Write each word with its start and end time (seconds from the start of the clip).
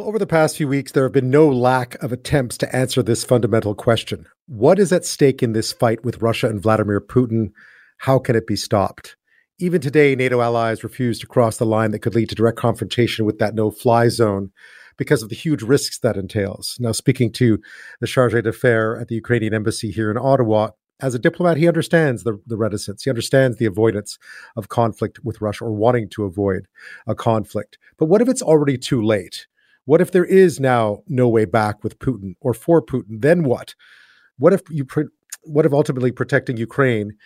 Well, 0.00 0.08
over 0.08 0.18
the 0.18 0.26
past 0.26 0.56
few 0.56 0.66
weeks, 0.66 0.92
there 0.92 1.02
have 1.02 1.12
been 1.12 1.28
no 1.28 1.46
lack 1.46 2.02
of 2.02 2.10
attempts 2.10 2.56
to 2.56 2.74
answer 2.74 3.02
this 3.02 3.22
fundamental 3.22 3.74
question. 3.74 4.24
What 4.46 4.78
is 4.78 4.94
at 4.94 5.04
stake 5.04 5.42
in 5.42 5.52
this 5.52 5.74
fight 5.74 6.02
with 6.02 6.22
Russia 6.22 6.48
and 6.48 6.58
Vladimir 6.58 7.02
Putin? 7.02 7.50
How 7.98 8.18
can 8.18 8.34
it 8.34 8.46
be 8.46 8.56
stopped? 8.56 9.16
Even 9.58 9.82
today, 9.82 10.16
NATO 10.16 10.40
allies 10.40 10.82
refuse 10.82 11.18
to 11.18 11.26
cross 11.26 11.58
the 11.58 11.66
line 11.66 11.90
that 11.90 11.98
could 11.98 12.14
lead 12.14 12.30
to 12.30 12.34
direct 12.34 12.56
confrontation 12.56 13.26
with 13.26 13.38
that 13.40 13.54
no 13.54 13.70
fly 13.70 14.08
zone 14.08 14.52
because 14.96 15.22
of 15.22 15.28
the 15.28 15.34
huge 15.34 15.60
risks 15.60 15.98
that 15.98 16.16
entails. 16.16 16.78
Now, 16.80 16.92
speaking 16.92 17.30
to 17.32 17.60
the 18.00 18.06
charge 18.06 18.32
d'affaires 18.32 19.02
at 19.02 19.08
the 19.08 19.16
Ukrainian 19.16 19.52
embassy 19.52 19.90
here 19.90 20.10
in 20.10 20.16
Ottawa, 20.16 20.70
as 21.00 21.14
a 21.14 21.18
diplomat, 21.18 21.58
he 21.58 21.68
understands 21.68 22.22
the, 22.22 22.40
the 22.46 22.56
reticence. 22.56 23.02
He 23.02 23.10
understands 23.10 23.58
the 23.58 23.66
avoidance 23.66 24.16
of 24.56 24.70
conflict 24.70 25.22
with 25.22 25.42
Russia 25.42 25.66
or 25.66 25.72
wanting 25.72 26.08
to 26.12 26.24
avoid 26.24 26.68
a 27.06 27.14
conflict. 27.14 27.76
But 27.98 28.06
what 28.06 28.22
if 28.22 28.30
it's 28.30 28.40
already 28.40 28.78
too 28.78 29.02
late? 29.02 29.46
What 29.84 30.00
if 30.00 30.12
there 30.12 30.24
is 30.24 30.60
now 30.60 31.02
no 31.08 31.28
way 31.28 31.44
back 31.44 31.82
with 31.82 31.98
Putin 31.98 32.34
or 32.40 32.54
for 32.54 32.82
Putin? 32.82 33.20
Then 33.20 33.42
what? 33.44 33.74
What 34.38 34.52
if 34.52 34.62
you 34.70 34.86
what 35.42 35.66
if 35.66 35.72
ultimately 35.72 36.12
protecting 36.12 36.56
Ukraine 36.56 37.16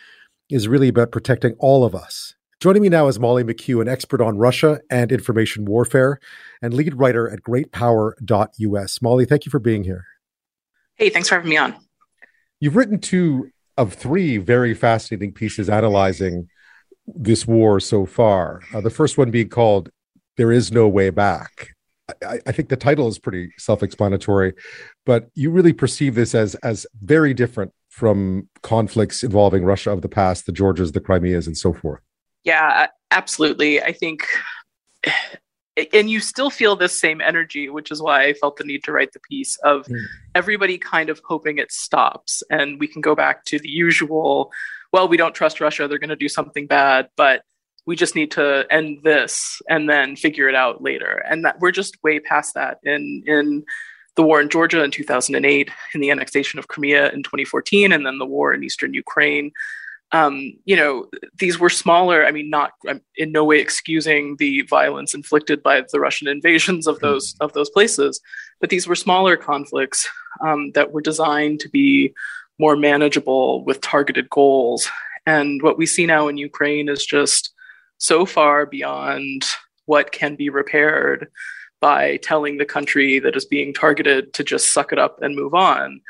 is 0.50 0.68
really 0.68 0.88
about 0.88 1.12
protecting 1.12 1.54
all 1.58 1.84
of 1.84 1.94
us? 1.94 2.34
Joining 2.60 2.82
me 2.82 2.88
now 2.88 3.08
is 3.08 3.18
Molly 3.18 3.44
McKew, 3.44 3.82
an 3.82 3.88
expert 3.88 4.20
on 4.22 4.38
Russia 4.38 4.80
and 4.88 5.12
information 5.12 5.64
warfare 5.64 6.18
and 6.62 6.72
lead 6.72 6.94
writer 6.94 7.28
at 7.28 7.42
greatpower.us. 7.42 9.02
Molly, 9.02 9.26
thank 9.26 9.44
you 9.44 9.50
for 9.50 9.58
being 9.58 9.84
here. 9.84 10.06
Hey, 10.96 11.10
thanks 11.10 11.28
for 11.28 11.34
having 11.34 11.50
me 11.50 11.56
on. 11.56 11.74
You've 12.60 12.76
written 12.76 13.00
two 13.00 13.50
of 13.76 13.92
three 13.92 14.38
very 14.38 14.72
fascinating 14.72 15.32
pieces 15.32 15.68
analyzing 15.68 16.48
this 17.06 17.46
war 17.46 17.80
so 17.80 18.06
far. 18.06 18.62
Uh, 18.72 18.80
the 18.80 18.90
first 18.90 19.18
one 19.18 19.30
being 19.30 19.48
called 19.48 19.90
There 20.36 20.52
Is 20.52 20.72
No 20.72 20.88
Way 20.88 21.10
Back. 21.10 21.73
I, 22.22 22.40
I 22.46 22.52
think 22.52 22.68
the 22.68 22.76
title 22.76 23.08
is 23.08 23.18
pretty 23.18 23.50
self-explanatory, 23.58 24.54
but 25.06 25.30
you 25.34 25.50
really 25.50 25.72
perceive 25.72 26.14
this 26.14 26.34
as 26.34 26.54
as 26.56 26.86
very 27.02 27.34
different 27.34 27.72
from 27.88 28.48
conflicts 28.62 29.22
involving 29.22 29.64
Russia 29.64 29.90
of 29.90 30.02
the 30.02 30.08
past, 30.08 30.46
the 30.46 30.52
Georgias, 30.52 30.92
the 30.92 31.00
Crimeas, 31.00 31.46
and 31.46 31.56
so 31.56 31.72
forth. 31.72 32.00
Yeah, 32.42 32.88
absolutely. 33.10 33.80
I 33.80 33.92
think, 33.92 34.26
and 35.92 36.10
you 36.10 36.20
still 36.20 36.50
feel 36.50 36.76
this 36.76 36.98
same 36.98 37.20
energy, 37.20 37.68
which 37.68 37.90
is 37.90 38.02
why 38.02 38.24
I 38.24 38.34
felt 38.34 38.56
the 38.56 38.64
need 38.64 38.84
to 38.84 38.92
write 38.92 39.12
the 39.12 39.20
piece 39.20 39.56
of 39.64 39.86
mm. 39.86 40.04
everybody 40.34 40.76
kind 40.76 41.08
of 41.08 41.20
hoping 41.24 41.58
it 41.58 41.72
stops 41.72 42.42
and 42.50 42.78
we 42.78 42.88
can 42.88 43.00
go 43.00 43.14
back 43.14 43.44
to 43.46 43.58
the 43.58 43.70
usual. 43.70 44.52
Well, 44.92 45.08
we 45.08 45.16
don't 45.16 45.34
trust 45.34 45.60
Russia; 45.60 45.88
they're 45.88 45.98
going 45.98 46.10
to 46.10 46.16
do 46.16 46.28
something 46.28 46.66
bad, 46.66 47.08
but 47.16 47.42
we 47.86 47.96
just 47.96 48.14
need 48.14 48.30
to 48.32 48.66
end 48.70 49.00
this 49.02 49.60
and 49.68 49.88
then 49.88 50.16
figure 50.16 50.48
it 50.48 50.54
out 50.54 50.82
later. 50.82 51.22
And 51.28 51.44
that 51.44 51.60
we're 51.60 51.70
just 51.70 52.02
way 52.02 52.20
past 52.20 52.54
that 52.54 52.78
in 52.82 53.22
in 53.26 53.64
the 54.16 54.22
war 54.22 54.40
in 54.40 54.48
Georgia 54.48 54.82
in 54.82 54.90
2008 54.90 55.70
in 55.94 56.00
the 56.00 56.10
annexation 56.10 56.58
of 56.58 56.68
Crimea 56.68 57.10
in 57.10 57.22
2014 57.22 57.92
and 57.92 58.06
then 58.06 58.18
the 58.18 58.26
war 58.26 58.54
in 58.54 58.62
eastern 58.64 58.94
Ukraine. 58.94 59.52
Um, 60.12 60.52
you 60.64 60.76
know 60.76 61.08
these 61.40 61.58
were 61.58 61.70
smaller 61.70 62.24
i 62.24 62.30
mean 62.30 62.48
not 62.48 62.72
I'm 62.86 63.00
in 63.16 63.32
no 63.32 63.42
way 63.42 63.58
excusing 63.58 64.36
the 64.36 64.62
violence 64.62 65.12
inflicted 65.12 65.60
by 65.60 65.82
the 65.90 65.98
russian 65.98 66.28
invasions 66.28 66.86
of 66.86 67.00
those 67.00 67.34
of 67.40 67.52
those 67.54 67.70
places 67.70 68.20
but 68.60 68.70
these 68.70 68.86
were 68.86 68.94
smaller 68.94 69.36
conflicts 69.36 70.08
um, 70.46 70.72
that 70.72 70.92
were 70.92 71.00
designed 71.00 71.60
to 71.60 71.68
be 71.68 72.14
more 72.58 72.76
manageable 72.76 73.64
with 73.64 73.80
targeted 73.80 74.30
goals. 74.30 74.88
And 75.26 75.62
what 75.62 75.78
we 75.78 75.86
see 75.86 76.06
now 76.06 76.28
in 76.28 76.36
ukraine 76.36 76.88
is 76.88 77.04
just 77.04 77.53
so 78.04 78.26
far 78.26 78.66
beyond 78.66 79.46
what 79.86 80.12
can 80.12 80.34
be 80.34 80.50
repaired 80.50 81.28
by 81.80 82.18
telling 82.18 82.58
the 82.58 82.66
country 82.66 83.18
that 83.18 83.34
is 83.34 83.46
being 83.46 83.72
targeted 83.72 84.34
to 84.34 84.44
just 84.44 84.74
suck 84.74 84.92
it 84.92 84.98
up 84.98 85.22
and 85.22 85.34
move 85.34 85.54
on. 85.54 86.02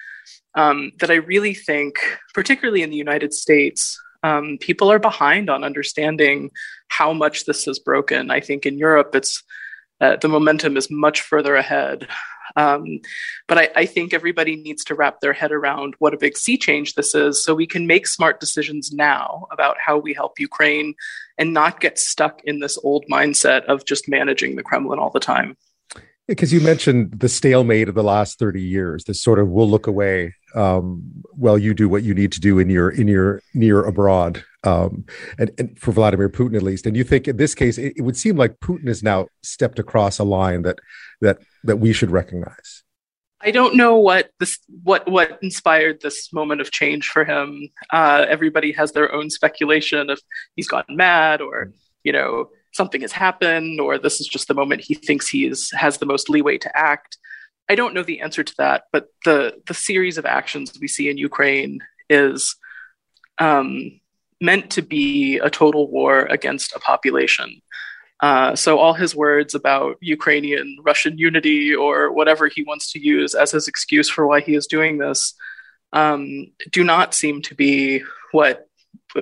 Um, 0.56 0.90
that 0.98 1.12
I 1.12 1.14
really 1.14 1.54
think, 1.54 1.94
particularly 2.32 2.82
in 2.82 2.90
the 2.90 2.96
United 2.96 3.32
States, 3.32 4.00
um, 4.24 4.58
people 4.60 4.90
are 4.90 4.98
behind 4.98 5.48
on 5.48 5.62
understanding 5.62 6.50
how 6.88 7.12
much 7.12 7.44
this 7.44 7.64
has 7.66 7.78
broken. 7.78 8.28
I 8.28 8.40
think 8.40 8.66
in 8.66 8.76
Europe, 8.76 9.14
it's 9.14 9.44
uh, 10.00 10.16
the 10.16 10.28
momentum 10.28 10.76
is 10.76 10.90
much 10.90 11.20
further 11.20 11.56
ahead. 11.56 12.08
Um, 12.56 13.00
but 13.48 13.58
I, 13.58 13.68
I, 13.74 13.86
think 13.86 14.14
everybody 14.14 14.54
needs 14.54 14.84
to 14.84 14.94
wrap 14.94 15.20
their 15.20 15.32
head 15.32 15.50
around 15.50 15.94
what 15.98 16.14
a 16.14 16.18
big 16.18 16.36
sea 16.36 16.56
change 16.56 16.94
this 16.94 17.14
is 17.14 17.42
so 17.42 17.54
we 17.54 17.66
can 17.66 17.86
make 17.86 18.06
smart 18.06 18.38
decisions 18.38 18.92
now 18.92 19.46
about 19.50 19.76
how 19.84 19.98
we 19.98 20.12
help 20.12 20.38
Ukraine 20.38 20.94
and 21.36 21.52
not 21.52 21.80
get 21.80 21.98
stuck 21.98 22.42
in 22.44 22.60
this 22.60 22.78
old 22.84 23.06
mindset 23.10 23.64
of 23.64 23.84
just 23.84 24.08
managing 24.08 24.54
the 24.54 24.62
Kremlin 24.62 25.00
all 25.00 25.10
the 25.10 25.20
time. 25.20 25.56
Because 26.28 26.52
you 26.52 26.60
mentioned 26.60 27.18
the 27.18 27.28
stalemate 27.28 27.88
of 27.88 27.94
the 27.94 28.04
last 28.04 28.38
30 28.38 28.62
years, 28.62 29.04
this 29.04 29.20
sort 29.20 29.38
of 29.38 29.48
we'll 29.48 29.68
look 29.68 29.86
away 29.86 30.34
um, 30.54 31.02
while 31.32 31.58
you 31.58 31.74
do 31.74 31.88
what 31.88 32.02
you 32.02 32.14
need 32.14 32.32
to 32.32 32.40
do 32.40 32.58
in 32.58 32.70
your 32.70 32.90
in 32.90 33.08
your 33.08 33.42
near 33.54 33.84
abroad, 33.84 34.44
um, 34.62 35.04
and, 35.38 35.50
and, 35.58 35.78
for 35.78 35.92
Vladimir 35.92 36.28
Putin 36.28 36.56
at 36.56 36.62
least. 36.62 36.86
And 36.86 36.96
you 36.96 37.04
think 37.04 37.28
in 37.28 37.36
this 37.36 37.54
case, 37.54 37.78
it, 37.78 37.94
it 37.96 38.02
would 38.02 38.16
seem 38.16 38.36
like 38.36 38.60
Putin 38.60 38.88
has 38.88 39.02
now 39.02 39.26
stepped 39.42 39.78
across 39.78 40.18
a 40.18 40.24
line 40.24 40.62
that 40.62 40.78
that 41.20 41.38
that 41.64 41.76
we 41.76 41.92
should 41.92 42.10
recognize. 42.10 42.82
I 43.40 43.50
don't 43.50 43.76
know 43.76 43.98
what 43.98 44.30
this 44.40 44.58
what 44.82 45.08
what 45.08 45.38
inspired 45.42 46.00
this 46.00 46.32
moment 46.32 46.60
of 46.62 46.70
change 46.70 47.08
for 47.08 47.24
him. 47.24 47.68
Uh, 47.92 48.24
everybody 48.28 48.72
has 48.72 48.92
their 48.92 49.12
own 49.12 49.28
speculation 49.28 50.08
if 50.08 50.20
he's 50.56 50.68
gotten 50.68 50.96
mad 50.96 51.42
or 51.42 51.72
you 52.04 52.12
know 52.12 52.48
something 52.72 53.02
has 53.02 53.12
happened 53.12 53.80
or 53.80 53.98
this 53.98 54.20
is 54.20 54.26
just 54.26 54.48
the 54.48 54.54
moment 54.54 54.80
he 54.80 54.94
thinks 54.94 55.28
he 55.28 55.46
is 55.46 55.70
has 55.72 55.98
the 55.98 56.06
most 56.06 56.30
leeway 56.30 56.56
to 56.58 56.76
act. 56.76 57.18
I 57.68 57.74
don't 57.74 57.94
know 57.94 58.02
the 58.02 58.20
answer 58.20 58.44
to 58.44 58.54
that, 58.58 58.84
but 58.92 59.08
the 59.24 59.60
the 59.66 59.74
series 59.74 60.18
of 60.18 60.26
actions 60.26 60.72
we 60.80 60.88
see 60.88 61.08
in 61.08 61.18
Ukraine 61.18 61.80
is 62.10 62.56
um, 63.38 64.00
meant 64.40 64.70
to 64.72 64.82
be 64.82 65.38
a 65.38 65.50
total 65.50 65.90
war 65.90 66.20
against 66.26 66.74
a 66.74 66.80
population. 66.80 67.62
Uh, 68.20 68.54
so 68.54 68.78
all 68.78 68.94
his 68.94 69.14
words 69.14 69.54
about 69.54 69.96
Ukrainian 70.00 70.76
Russian 70.82 71.18
unity 71.18 71.74
or 71.74 72.12
whatever 72.12 72.48
he 72.48 72.62
wants 72.62 72.92
to 72.92 72.98
use 72.98 73.34
as 73.34 73.50
his 73.50 73.68
excuse 73.68 74.08
for 74.08 74.26
why 74.26 74.40
he 74.40 74.54
is 74.54 74.66
doing 74.66 74.98
this 74.98 75.34
um, 75.94 76.46
do 76.70 76.84
not 76.84 77.14
seem 77.14 77.40
to 77.42 77.54
be 77.54 78.02
what 78.32 78.68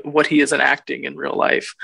what 0.05 0.27
he 0.27 0.41
is 0.41 0.53
enacting 0.53 1.05
in 1.05 1.17
real 1.17 1.37
life. 1.37 1.75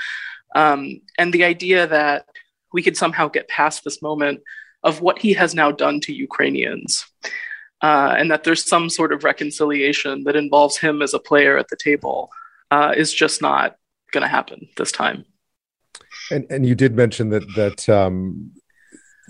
Um, 0.55 1.01
and 1.17 1.31
the 1.31 1.43
idea 1.43 1.87
that 1.87 2.25
we 2.73 2.81
could 2.81 2.97
somehow 2.97 3.27
get 3.27 3.47
past 3.47 3.83
this 3.83 4.01
moment 4.01 4.41
of 4.83 5.01
what 5.01 5.19
he 5.19 5.33
has 5.33 5.53
now 5.53 5.71
done 5.71 5.99
to 6.01 6.13
Ukrainians, 6.13 7.05
uh, 7.81 8.15
and 8.17 8.29
that 8.31 8.43
there's 8.43 8.67
some 8.67 8.89
sort 8.89 9.11
of 9.13 9.23
reconciliation 9.23 10.23
that 10.23 10.35
involves 10.35 10.77
him 10.77 11.01
as 11.01 11.13
a 11.13 11.19
player 11.19 11.57
at 11.57 11.67
the 11.69 11.75
table, 11.75 12.29
uh, 12.71 12.93
is 12.95 13.13
just 13.13 13.41
not 13.41 13.75
going 14.11 14.23
to 14.23 14.27
happen 14.27 14.67
this 14.77 14.91
time. 14.91 15.25
And 16.31 16.45
and 16.49 16.65
you 16.65 16.75
did 16.75 16.95
mention 16.95 17.29
that 17.29 17.43
that 17.55 17.89
um, 17.89 18.51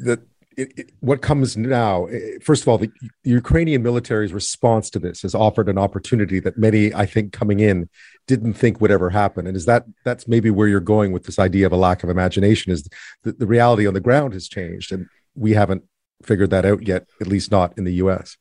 that 0.03 0.19
it, 0.57 0.73
it, 0.77 0.91
what 0.99 1.21
comes 1.21 1.55
now, 1.55 2.07
first 2.41 2.63
of 2.63 2.67
all, 2.67 2.77
the, 2.77 2.91
the 3.23 3.29
Ukrainian 3.29 3.81
military's 3.81 4.33
response 4.33 4.89
to 4.89 4.99
this 4.99 5.21
has 5.21 5.33
offered 5.33 5.69
an 5.69 5.77
opportunity 5.77 6.39
that 6.41 6.57
many, 6.57 6.93
I 6.93 7.05
think, 7.05 7.31
coming 7.31 7.61
in, 7.61 7.87
didn't 8.27 8.55
think 8.55 8.81
would 8.81 8.91
ever 8.91 9.09
happen. 9.09 9.47
And 9.47 9.55
is 9.55 9.65
that 9.65 9.85
that's 10.03 10.27
maybe 10.27 10.49
where 10.51 10.67
you're 10.67 10.81
going 10.81 11.13
with 11.13 11.23
this 11.23 11.39
idea 11.39 11.65
of 11.65 11.71
a 11.71 11.77
lack 11.77 12.03
of 12.03 12.09
imagination? 12.09 12.73
Is 12.73 12.89
that 13.23 13.39
the 13.39 13.47
reality 13.47 13.87
on 13.87 13.93
the 13.93 14.01
ground 14.01 14.33
has 14.33 14.49
changed, 14.49 14.91
and 14.91 15.07
we 15.39 15.53
haven't 15.53 15.83
figured 16.23 16.49
that 16.49 16.65
out 16.65 16.85
yet, 16.85 17.07
at 17.21 17.27
least 17.27 17.51
not 17.51 17.77
in 17.77 17.85
the 17.85 17.93
U.S. 17.93 18.37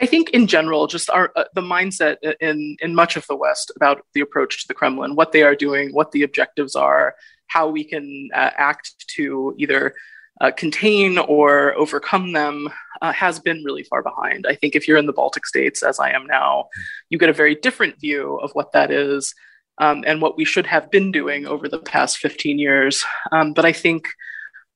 I 0.00 0.06
think 0.06 0.30
in 0.30 0.46
general, 0.46 0.86
just 0.86 1.10
our 1.10 1.30
uh, 1.36 1.44
the 1.54 1.60
mindset 1.60 2.16
in 2.40 2.76
in 2.80 2.94
much 2.94 3.16
of 3.16 3.26
the 3.26 3.36
West 3.36 3.70
about 3.76 4.02
the 4.14 4.20
approach 4.20 4.62
to 4.62 4.68
the 4.68 4.74
Kremlin, 4.74 5.14
what 5.14 5.32
they 5.32 5.42
are 5.42 5.54
doing, 5.54 5.92
what 5.92 6.12
the 6.12 6.22
objectives 6.22 6.74
are, 6.74 7.14
how 7.48 7.68
we 7.68 7.84
can 7.84 8.30
uh, 8.34 8.50
act 8.56 8.94
to 9.16 9.54
either 9.58 9.94
uh, 10.40 10.50
contain 10.52 11.18
or 11.18 11.74
overcome 11.74 12.32
them, 12.32 12.68
uh, 13.02 13.12
has 13.12 13.38
been 13.38 13.62
really 13.62 13.82
far 13.82 14.02
behind. 14.02 14.46
I 14.48 14.54
think 14.54 14.74
if 14.74 14.88
you're 14.88 14.96
in 14.96 15.06
the 15.06 15.12
Baltic 15.12 15.46
states, 15.46 15.82
as 15.82 16.00
I 16.00 16.10
am 16.10 16.26
now, 16.26 16.68
you 17.10 17.18
get 17.18 17.28
a 17.28 17.34
very 17.34 17.54
different 17.54 18.00
view 18.00 18.36
of 18.36 18.50
what 18.52 18.72
that 18.72 18.90
is 18.90 19.34
um, 19.78 20.02
and 20.06 20.22
what 20.22 20.38
we 20.38 20.46
should 20.46 20.66
have 20.66 20.90
been 20.90 21.12
doing 21.12 21.46
over 21.46 21.68
the 21.68 21.78
past 21.78 22.18
15 22.18 22.58
years. 22.58 23.04
Um, 23.32 23.52
but 23.52 23.66
I 23.66 23.72
think 23.72 24.08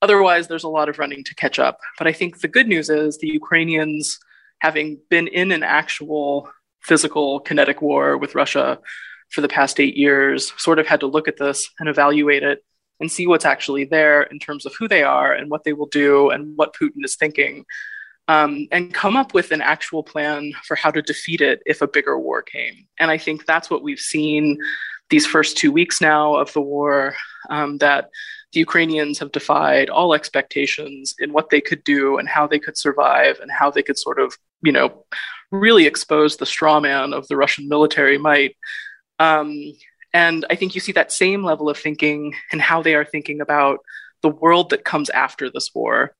otherwise, 0.04 0.44
there's 0.46 0.68
a 0.68 0.76
lot 0.78 0.88
of 0.88 0.98
running 0.98 1.24
to 1.24 1.34
catch 1.42 1.58
up. 1.58 1.76
But 1.98 2.06
I 2.06 2.12
think 2.12 2.30
the 2.30 2.54
good 2.56 2.68
news 2.68 2.88
is 2.90 3.10
the 3.16 3.34
Ukrainians 3.40 4.04
having 4.60 4.88
been 5.10 5.28
in 5.40 5.48
an 5.50 5.62
actual 5.80 6.48
physical 6.88 7.40
kinetic 7.40 7.78
war 7.88 8.06
with 8.22 8.34
Russia 8.42 8.66
for 9.30 9.40
the 9.40 9.54
past 9.58 9.80
eight 9.80 9.96
years, 9.96 10.52
sort 10.66 10.78
of 10.78 10.86
had 10.86 11.00
to 11.00 11.06
look 11.14 11.26
at 11.28 11.38
this 11.38 11.58
and 11.78 11.88
evaluate 11.88 12.42
it 12.42 12.58
and 13.00 13.10
see 13.10 13.26
what's 13.26 13.50
actually 13.54 13.84
there 13.96 14.22
in 14.32 14.38
terms 14.38 14.64
of 14.66 14.74
who 14.78 14.86
they 14.86 15.02
are 15.02 15.32
and 15.32 15.50
what 15.50 15.64
they 15.64 15.72
will 15.72 15.92
do 16.04 16.30
and 16.30 16.56
what 16.58 16.76
Putin 16.80 17.02
is 17.08 17.16
thinking, 17.16 17.64
um, 18.28 18.68
and 18.70 18.94
come 19.02 19.16
up 19.16 19.34
with 19.34 19.50
an 19.50 19.62
actual 19.74 20.02
plan 20.02 20.52
for 20.66 20.76
how 20.76 20.90
to 20.90 21.02
defeat 21.02 21.40
it 21.40 21.58
if 21.66 21.82
a 21.82 21.88
bigger 21.96 22.16
war 22.18 22.42
came. 22.42 22.76
And 23.00 23.10
I 23.10 23.18
think 23.18 23.46
that's 23.46 23.70
what 23.70 23.82
we've 23.82 24.06
seen 24.14 24.58
these 25.10 25.26
first 25.26 25.56
two 25.56 25.72
weeks 25.72 26.00
now 26.00 26.36
of 26.36 26.52
the 26.52 26.66
war 26.74 27.14
um, 27.50 27.78
that 27.78 28.10
the 28.54 28.60
Ukrainians 28.60 29.18
have 29.18 29.32
defied 29.32 29.90
all 29.90 30.14
expectations 30.14 31.14
in 31.18 31.32
what 31.32 31.50
they 31.50 31.60
could 31.60 31.84
do 31.84 32.18
and 32.18 32.28
how 32.28 32.46
they 32.46 32.58
could 32.58 32.78
survive 32.78 33.38
and 33.40 33.50
how 33.50 33.70
they 33.70 33.82
could 33.82 33.98
sort 33.98 34.18
of, 34.18 34.36
you 34.62 34.72
know, 34.72 35.04
really 35.50 35.86
expose 35.86 36.36
the 36.36 36.46
straw 36.46 36.80
man 36.80 37.12
of 37.12 37.28
the 37.28 37.36
Russian 37.36 37.68
military 37.68 38.16
might. 38.16 38.56
Um, 39.18 39.74
and 40.12 40.46
I 40.48 40.54
think 40.54 40.74
you 40.74 40.80
see 40.80 40.92
that 40.92 41.12
same 41.12 41.44
level 41.44 41.68
of 41.68 41.76
thinking 41.76 42.34
and 42.52 42.60
how 42.60 42.82
they 42.82 42.94
are 42.94 43.04
thinking 43.04 43.40
about 43.40 43.80
the 44.22 44.28
world 44.30 44.70
that 44.70 44.84
comes 44.84 45.10
after 45.10 45.50
this 45.50 45.70
war. 45.74 46.14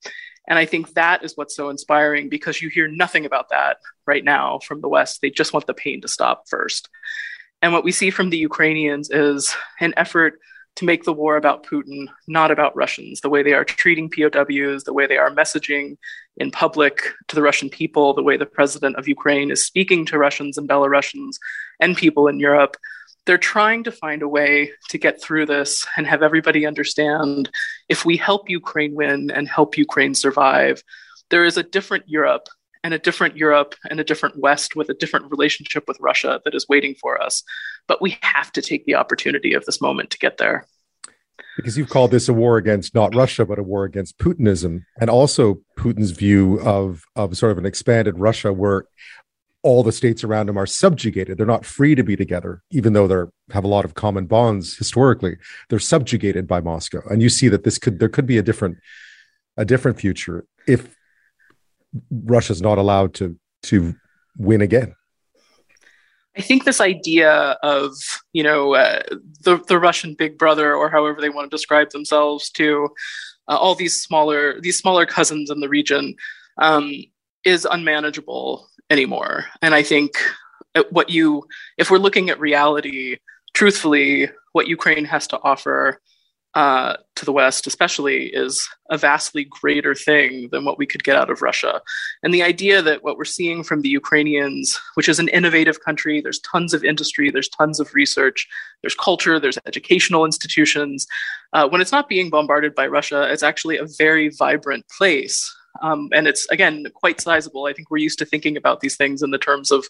And 0.47 0.59
I 0.59 0.67
think 0.67 0.95
that 0.95 1.25
is 1.25 1.37
what's 1.37 1.57
so 1.57 1.71
inspiring 1.71 2.29
because 2.29 2.61
you 2.61 2.69
hear 2.69 2.89
nothing 2.89 3.25
about 3.25 3.49
that 3.51 3.79
right 4.07 4.23
now 4.23 4.59
from 4.59 4.83
the 4.83 4.89
West. 4.89 5.21
They 5.23 5.31
just 5.31 5.53
want 5.53 5.67
the 5.67 5.75
pain 5.75 6.03
to 6.03 6.09
stop 6.09 6.45
first. 6.49 6.91
And 7.63 7.73
what 7.73 7.85
we 7.85 7.93
see 7.93 8.11
from 8.11 8.29
the 8.29 8.37
Ukrainians 8.37 9.11
is 9.11 9.57
an 9.81 9.95
effort 9.97 10.39
to 10.77 10.85
make 10.85 11.05
the 11.05 11.13
war 11.13 11.37
about 11.37 11.65
Putin, 11.65 12.07
not 12.27 12.51
about 12.51 12.75
Russians, 12.75 13.21
the 13.21 13.29
way 13.29 13.43
they 13.43 13.53
are 13.53 13.65
treating 13.65 14.11
POWs, 14.11 14.85
the 14.85 14.93
way 14.93 15.07
they 15.07 15.17
are 15.17 15.31
messaging 15.31 15.97
in 16.37 16.51
public 16.51 17.01
to 17.29 17.37
the 17.37 17.43
Russian 17.43 17.69
people, 17.69 18.13
the 18.13 18.23
way 18.23 18.37
the 18.37 18.47
president 18.47 18.97
of 18.97 19.07
Ukraine 19.07 19.51
is 19.51 19.65
speaking 19.65 20.05
to 20.07 20.19
Russians 20.19 20.59
and 20.59 20.69
Belarusians 20.69 21.37
and 21.81 21.97
people 21.97 22.27
in 22.27 22.41
Europe. 22.41 22.77
They're 23.25 23.39
trying 23.39 23.85
to 23.85 23.93
find 23.93 24.21
a 24.23 24.29
way 24.29 24.73
to 24.91 24.99
get 24.99 25.23
through 25.23 25.47
this 25.47 25.87
and 25.97 26.07
have 26.07 26.23
everybody 26.23 26.67
understand 26.67 27.51
if 27.89 28.05
we 28.05 28.17
help 28.17 28.51
Ukraine 28.51 28.95
win 28.95 29.31
and 29.31 29.49
help 29.49 29.79
Ukraine 29.79 30.15
survive, 30.15 30.83
there 31.31 31.45
is 31.45 31.57
a 31.57 31.63
different 31.63 32.09
Europe 32.09 32.49
and 32.85 32.93
a 32.93 32.99
different 32.99 33.37
Europe 33.37 33.75
and 33.91 33.99
a 33.99 34.05
different 34.05 34.39
West 34.39 34.77
with 34.77 34.91
a 34.91 34.95
different 34.95 35.31
relationship 35.31 35.85
with 35.89 35.97
Russia 36.01 36.41
that 36.45 36.55
is 36.55 36.69
waiting 36.69 36.95
for 36.95 37.21
us. 37.21 37.43
But 37.89 38.03
we 38.03 38.19
have 38.21 38.53
to 38.53 38.63
take 38.63 38.85
the 38.85 38.95
opportunity 38.95 39.55
of 39.55 39.65
this 39.65 39.81
moment 39.81 40.11
to 40.11 40.19
get 40.19 40.37
there. 40.37 40.67
Because 41.57 41.79
you've 41.79 41.89
called 41.89 42.11
this 42.11 42.29
a 42.29 42.33
war 42.33 42.59
against 42.59 42.95
not 42.95 43.15
Russia, 43.15 43.47
but 43.47 43.59
a 43.59 43.63
war 43.63 43.85
against 43.85 44.19
Putinism, 44.19 44.85
and 45.01 45.09
also 45.09 45.61
Putin's 45.79 46.11
view 46.11 46.61
of, 46.61 47.05
of 47.17 47.37
sort 47.37 47.53
of 47.53 47.59
an 47.59 47.67
expanded 47.67 48.19
Russia 48.19 48.53
where 48.53 48.85
all 49.63 49.83
the 49.83 49.93
states 49.93 50.23
around 50.23 50.49
him 50.49 50.59
are 50.59 50.67
subjugated. 50.67 51.39
They're 51.39 51.47
not 51.47 51.65
free 51.65 51.95
to 51.95 52.05
be 52.05 52.17
together, 52.17 52.63
even 52.71 52.93
though 52.93 53.07
they 53.07 53.55
have 53.55 53.65
a 53.65 53.69
lot 53.69 53.87
of 53.87 53.95
common 53.95 54.27
bonds 54.27 54.77
historically. 54.77 55.39
They're 55.71 55.79
subjugated 55.79 56.47
by 56.47 56.61
Moscow, 56.61 57.01
and 57.09 57.23
you 57.23 57.31
see 57.31 57.49
that 57.49 57.65
this 57.65 57.79
could 57.79 57.99
there 57.99 58.11
could 58.11 58.27
be 58.27 58.37
a 58.37 58.43
different 58.43 58.77
a 59.57 59.65
different 59.65 59.99
future 59.99 60.45
if 60.67 60.95
Russia's 62.11 62.63
not 62.63 62.79
allowed 62.79 63.15
to 63.15 63.39
to 63.65 63.95
win 64.37 64.61
again. 64.61 64.95
I 66.37 66.43
think 66.43 66.65
this 66.65 66.81
idea 66.81 67.31
of 67.63 67.93
you 68.33 68.43
know 68.43 68.75
uh, 68.75 69.03
the 69.43 69.59
the 69.69 69.79
Russian 69.79 70.15
Big 70.15 70.37
Brother 70.39 70.75
or 70.75 70.91
however 70.91 71.21
they 71.21 71.29
want 71.29 71.51
to 71.51 71.55
describe 71.55 71.91
themselves 71.91 72.51
to 72.51 72.89
uh, 73.49 73.57
all 73.57 73.75
these 73.75 74.03
smaller 74.03 74.61
these 74.61 74.79
smaller 74.79 75.07
cousins 75.07 75.51
in 75.51 75.61
the 75.61 75.69
region 75.69 76.15
um, 76.59 76.93
is 77.45 77.67
unmanageable 77.71 78.69
anymore. 78.91 79.47
And 79.63 79.75
I 79.75 79.83
think 79.83 80.13
uh, 80.75 80.85
what 80.91 81.11
you 81.11 81.45
if 81.79 81.91
we're 81.91 81.99
looking 81.99 82.31
at 82.31 82.41
reality, 82.41 83.19
truthfully, 83.55 84.31
what 84.53 84.67
Ukraine 84.67 85.05
has 85.05 85.27
to 85.29 85.41
offer 85.43 86.01
uh, 86.55 86.97
to 87.17 87.25
the 87.25 87.33
West, 87.33 87.67
especially, 87.67 88.27
is 88.27 88.69
a 88.91 88.97
vastly 88.97 89.45
greater 89.45 89.95
thing 89.95 90.49
than 90.53 90.65
what 90.65 90.79
we 90.79 90.87
could 90.87 91.03
get 91.03 91.17
out 91.17 91.31
of 91.31 91.43
Russia. 91.43 91.81
And 92.23 92.33
the 92.33 92.43
idea 92.43 92.81
that 92.83 93.03
what 93.03 93.17
we're 93.17 93.25
seeing 93.25 93.65
from 93.65 93.83
the 93.83 93.89
Ukrainians, 93.89 94.81
which 94.95 95.09
is 95.09 95.19
an 95.19 95.29
innovative 95.29 95.83
country, 95.85 96.21
there's 96.21 96.39
tons 96.41 96.73
of 96.73 96.85
industry, 96.85 97.31
there's 97.31 97.49
tons 97.49 97.81
of 97.81 97.93
research, 97.95 98.47
there's 98.83 98.95
culture, 98.95 99.41
there's 99.41 99.59
educational 99.67 100.25
institutions. 100.25 101.07
Uh, 101.53 101.69
when 101.69 101.81
it's 101.81 101.93
not 101.93 102.09
being 102.09 102.31
bombarded 102.31 102.75
by 102.75 102.87
Russia, 102.87 103.31
it's 103.33 103.43
actually 103.43 103.79
a 103.79 103.87
very 103.99 104.29
vibrant 104.29 104.85
place. 104.97 105.53
Um, 105.83 106.09
and 106.13 106.27
it's 106.27 106.47
again 106.51 106.87
quite 106.95 107.21
sizable. 107.21 107.67
I 107.67 107.73
think 107.73 107.91
we're 107.91 107.99
used 107.99 108.19
to 108.21 108.25
thinking 108.25 108.57
about 108.57 108.81
these 108.81 108.97
things 108.97 109.23
in 109.23 109.31
the 109.31 109.39
terms 109.39 109.71
of 109.71 109.87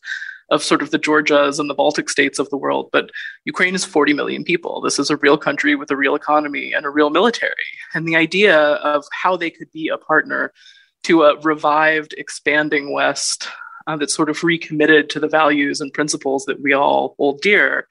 of 0.51 0.63
sort 0.63 0.83
of 0.83 0.91
the 0.91 0.99
Georgias 0.99 1.59
and 1.59 1.71
the 1.71 1.75
Baltic 1.75 2.11
states 2.11 2.39
of 2.39 2.51
the 2.51 2.57
world. 2.57 2.91
But 2.93 3.11
Ukraine 3.45 3.75
is 3.75 3.85
40 3.85 4.13
million 4.13 4.45
people. 4.45 4.81
This 4.81 4.99
is 4.99 5.11
a 5.11 5.17
real 5.17 5.39
country 5.39 5.75
with 5.75 5.91
a 5.91 5.97
real 5.97 6.15
economy 6.15 6.73
and 6.73 6.85
a 6.85 6.91
real 6.91 7.11
military. 7.11 7.55
And 7.95 8.07
the 8.07 8.17
idea 8.17 8.59
of 8.59 9.05
how 9.13 9.37
they 9.37 9.51
could 9.51 9.71
be 9.73 9.89
a 9.89 9.97
partner 9.97 10.53
to 11.05 11.23
a 11.23 11.41
revived, 11.41 12.15
expanding 12.19 12.93
West 12.93 13.49
uh, 13.87 13.97
that's 13.97 14.15
sort 14.15 14.31
of 14.31 14.43
recommitted 14.43 15.11
to 15.11 15.21
the 15.21 15.29
values 15.29 15.81
and 15.81 15.93
principles 15.93 16.45
that 16.47 16.61
we 16.61 16.73
all 16.73 17.15
hold 17.19 17.41
dear, 17.41 17.87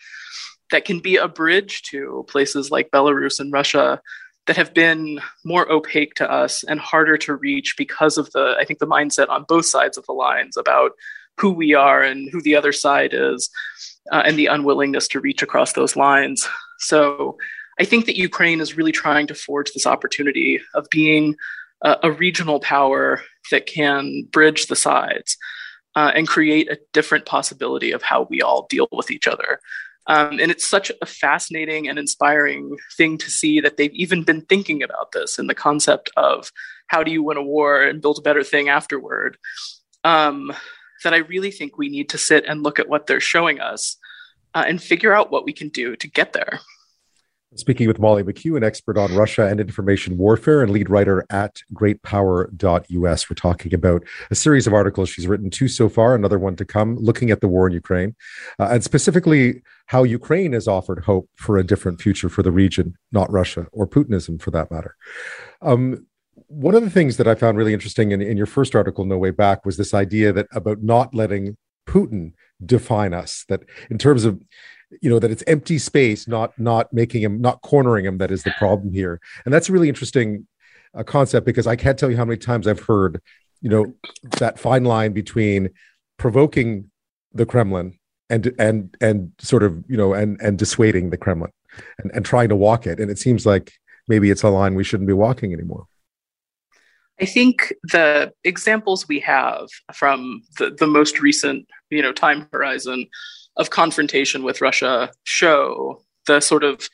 that 0.72 0.86
can 0.86 1.00
be 1.00 1.18
a 1.18 1.28
bridge 1.28 1.84
to 1.84 2.26
places 2.28 2.72
like 2.72 2.92
Belarus 2.92 3.40
and 3.40 3.54
Russia 3.54 4.02
that 4.48 4.58
have 4.58 4.74
been 4.74 5.20
more 5.46 5.72
opaque 5.72 6.16
to 6.16 6.30
us 6.30 6.64
and 6.64 6.80
harder 6.80 7.18
to 7.18 7.36
reach 7.36 7.76
because 7.78 8.18
of 8.18 8.32
the, 8.32 8.56
I 8.60 8.66
think, 8.66 8.80
the 8.80 8.88
mindset 8.88 9.30
on 9.30 9.46
both 9.48 9.66
sides 9.66 9.98
of 9.98 10.06
the 10.06 10.14
lines 10.14 10.58
about 10.58 10.92
who 11.38 11.52
we 11.52 11.74
are 11.74 12.02
and 12.02 12.30
who 12.32 12.42
the 12.42 12.56
other 12.56 12.72
side 12.72 13.12
is, 13.14 13.50
uh, 14.12 14.24
and 14.26 14.38
the 14.38 14.48
unwillingness 14.48 15.08
to 15.10 15.20
reach 15.20 15.42
across 15.42 15.74
those 15.74 15.96
lines. 15.96 16.48
So 16.80 17.38
I 17.80 17.86
think 17.86 18.06
that 18.06 18.18
Ukraine 18.18 18.60
is 18.60 18.78
really 18.78 18.92
trying 18.92 19.28
to 19.28 19.36
forge 19.36 19.72
this 19.72 19.88
opportunity 19.88 20.60
of 20.76 20.88
being 20.92 21.36
a, 21.82 21.98
a 22.04 22.12
regional 22.12 22.60
power 22.60 23.24
that 23.52 23.66
can 23.66 24.24
bridge 24.32 24.68
the 24.68 24.76
sides 24.76 25.38
uh, 25.96 26.12
and 26.14 26.28
create 26.28 26.70
a 26.70 26.80
different 26.92 27.26
possibility 27.26 27.92
of 27.92 28.02
how 28.02 28.28
we 28.30 28.42
all 28.42 28.68
deal 28.70 28.88
with 28.92 29.10
each 29.10 29.28
other. 29.28 29.60
Um, 30.08 30.40
and 30.40 30.52
it's 30.52 30.68
such 30.68 30.92
a 31.02 31.06
fascinating 31.06 31.88
and 31.88 31.98
inspiring 31.98 32.76
thing 32.98 33.18
to 33.20 33.32
see 33.32 33.62
that 33.62 33.78
they've 33.78 33.94
even 33.94 34.24
been 34.24 34.42
thinking 34.42 34.84
about 34.84 35.14
this 35.14 35.40
in 35.40 35.48
the 35.48 35.56
concept 35.56 36.10
of 36.18 36.52
how 36.88 37.04
do 37.04 37.12
you 37.12 37.24
win 37.24 37.38
a 37.38 37.44
war 37.44 37.82
and 37.82 38.02
build 38.02 38.18
a 38.18 38.22
better 38.22 38.44
thing 38.44 38.70
afterward. 38.70 39.38
Um, 40.04 40.52
that 41.04 41.14
I 41.14 41.18
really 41.18 41.52
think 41.52 41.78
we 41.78 41.90
need 41.90 42.10
to 42.10 42.18
sit 42.18 42.46
and 42.46 42.64
look 42.64 42.80
at 42.80 42.90
what 42.90 43.08
they're 43.08 43.20
showing 43.20 43.60
us 43.60 43.98
uh, 44.54 44.64
and 44.68 44.82
figure 44.82 45.14
out 45.14 45.32
what 45.32 45.46
we 45.46 45.54
can 45.54 45.70
do 45.70 45.96
to 45.98 46.08
get 46.08 46.34
there. 46.34 46.60
Speaking 47.56 47.88
with 47.88 48.00
Molly 48.00 48.24
McKew, 48.24 48.58
an 48.58 48.64
expert 48.64 48.98
on 48.98 49.14
Russia 49.16 49.46
and 49.46 49.60
information 49.60 50.18
warfare 50.18 50.64
and 50.64 50.72
lead 50.72 50.90
writer 50.90 51.24
at 51.30 51.62
greatpower.us. 51.74 53.30
We're 53.30 53.36
talking 53.36 53.76
about 53.76 54.04
a 54.32 54.36
series 54.36 54.66
of 54.66 54.74
articles 54.74 55.10
she's 55.10 55.28
written, 55.28 55.52
two 55.52 55.68
so 55.68 55.88
far, 55.88 56.16
another 56.16 56.40
one 56.40 56.56
to 56.56 56.66
come, 56.66 56.98
looking 56.98 57.30
at 57.30 57.42
the 57.42 57.48
war 57.48 57.68
in 57.68 57.74
Ukraine, 57.74 58.16
uh, 58.58 58.70
and 58.72 58.84
specifically 58.84 59.62
how 59.88 60.04
Ukraine 60.04 60.54
has 60.54 60.68
offered 60.68 61.04
hope 61.06 61.30
for 61.36 61.58
a 61.58 61.64
different 61.64 62.02
future 62.02 62.30
for 62.30 62.42
the 62.42 62.52
region, 62.52 62.96
not 63.12 63.32
Russia 63.32 63.68
or 63.72 63.88
Putinism 63.88 64.42
for 64.42 64.52
that 64.52 64.72
matter. 64.72 64.96
Um, 65.62 66.08
one 66.48 66.76
of 66.76 66.84
the 66.84 66.90
things 66.90 67.18
that 67.18 67.28
I 67.28 67.36
found 67.36 67.58
really 67.58 67.74
interesting 67.74 68.12
in, 68.12 68.22
in 68.22 68.38
your 68.38 68.46
first 68.46 68.76
article, 68.76 69.06
No 69.06 69.18
Way 69.18 69.32
Back, 69.32 69.66
was 69.66 69.78
this 69.78 69.94
idea 69.94 70.32
that 70.34 70.48
about 70.52 70.82
not 70.82 71.14
letting 71.14 71.58
Putin 71.88 72.34
define 72.66 73.14
us, 73.14 73.46
that 73.50 73.62
in 73.90 73.98
terms 73.98 74.26
of 74.26 74.42
you 75.02 75.10
know 75.10 75.20
that 75.20 75.32
it's 75.32 75.44
empty 75.48 75.80
space 75.80 76.28
not 76.28 76.58
not 76.60 76.92
making 76.94 77.24
him 77.24 77.42
not 77.42 77.62
cornering 77.62 78.06
him 78.06 78.18
that 78.20 78.32
is 78.32 78.44
the 78.44 78.54
problem 78.60 78.94
here 78.94 79.20
and 79.44 79.54
that's 79.54 79.70
a 79.70 79.72
really 79.72 79.90
interesting 79.90 80.48
uh, 80.94 81.04
concept 81.04 81.46
because 81.46 81.66
i 81.66 81.76
can't 81.76 81.98
tell 81.98 82.12
you 82.12 82.18
how 82.18 82.26
many 82.26 82.38
times 82.38 82.68
i've 82.68 82.82
heard 82.82 83.20
you 83.62 83.70
know 83.70 83.94
that 84.38 84.60
fine 84.60 84.84
line 84.84 85.12
between 85.12 85.70
provoking 86.18 86.92
the 87.34 87.46
kremlin 87.46 87.98
and 88.34 88.54
and 88.58 88.98
and 89.00 89.32
sort 89.40 89.64
of 89.64 89.84
you 89.88 89.98
know 89.98 90.14
and 90.14 90.40
and 90.42 90.58
dissuading 90.58 91.10
the 91.10 91.18
kremlin 91.18 91.52
and, 92.00 92.12
and 92.14 92.26
trying 92.26 92.50
to 92.50 92.56
walk 92.56 92.88
it 92.88 93.00
and 93.00 93.10
it 93.12 93.20
seems 93.20 93.46
like 93.46 93.74
maybe 94.08 94.30
it's 94.30 94.44
a 94.44 94.50
line 94.50 94.76
we 94.76 94.84
shouldn't 94.84 95.08
be 95.08 95.14
walking 95.14 95.54
anymore 95.54 95.86
I 97.22 97.26
think 97.26 97.72
the 97.84 98.34
examples 98.44 99.08
we 99.08 99.20
have 99.20 99.68
from 99.94 100.42
the, 100.58 100.72
the 100.72 100.88
most 100.88 101.22
recent, 101.22 101.68
you 101.92 102.02
know, 102.02 102.12
time 102.12 102.48
horizon 102.52 103.06
of 103.56 103.70
confrontation 103.70 104.44
with 104.44 104.62
Russia 104.62 105.12
show 105.24 106.02
the 106.26 106.40
sort 106.40 106.64
of 106.64 106.90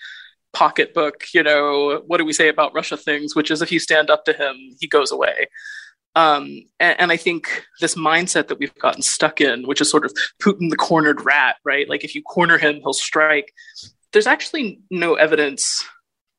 pocketbook, 0.52 1.26
you 1.34 1.42
know, 1.42 2.04
what 2.08 2.18
do 2.18 2.26
we 2.26 2.34
say 2.34 2.50
about 2.50 2.74
Russia 2.74 2.98
things, 2.98 3.34
which 3.34 3.50
is 3.50 3.62
if 3.62 3.72
you 3.72 3.80
stand 3.80 4.10
up 4.10 4.26
to 4.26 4.34
him, 4.34 4.56
he 4.80 4.88
goes 4.88 5.12
away. 5.12 5.48
Um, 6.16 6.64
and, 6.80 7.00
and, 7.00 7.12
I 7.12 7.18
think 7.18 7.66
this 7.82 7.96
mindset 7.96 8.48
that 8.48 8.58
we've 8.58 8.74
gotten 8.76 9.04
stuck 9.04 9.40
in, 9.40 9.68
which 9.68 9.80
is 9.80 9.92
sort 9.92 10.06
of 10.06 10.14
Putin 10.42 10.70
the 10.70 10.76
cornered 10.76 11.24
rat, 11.24 11.58
right? 11.64 11.88
Like 11.88 12.04
if 12.04 12.16
you 12.16 12.24
corner 12.24 12.58
him, 12.58 12.78
he'll 12.78 12.94
strike. 12.94 13.54
There's 14.12 14.28
actually 14.28 14.82
no 14.90 15.14
evidence 15.14 15.86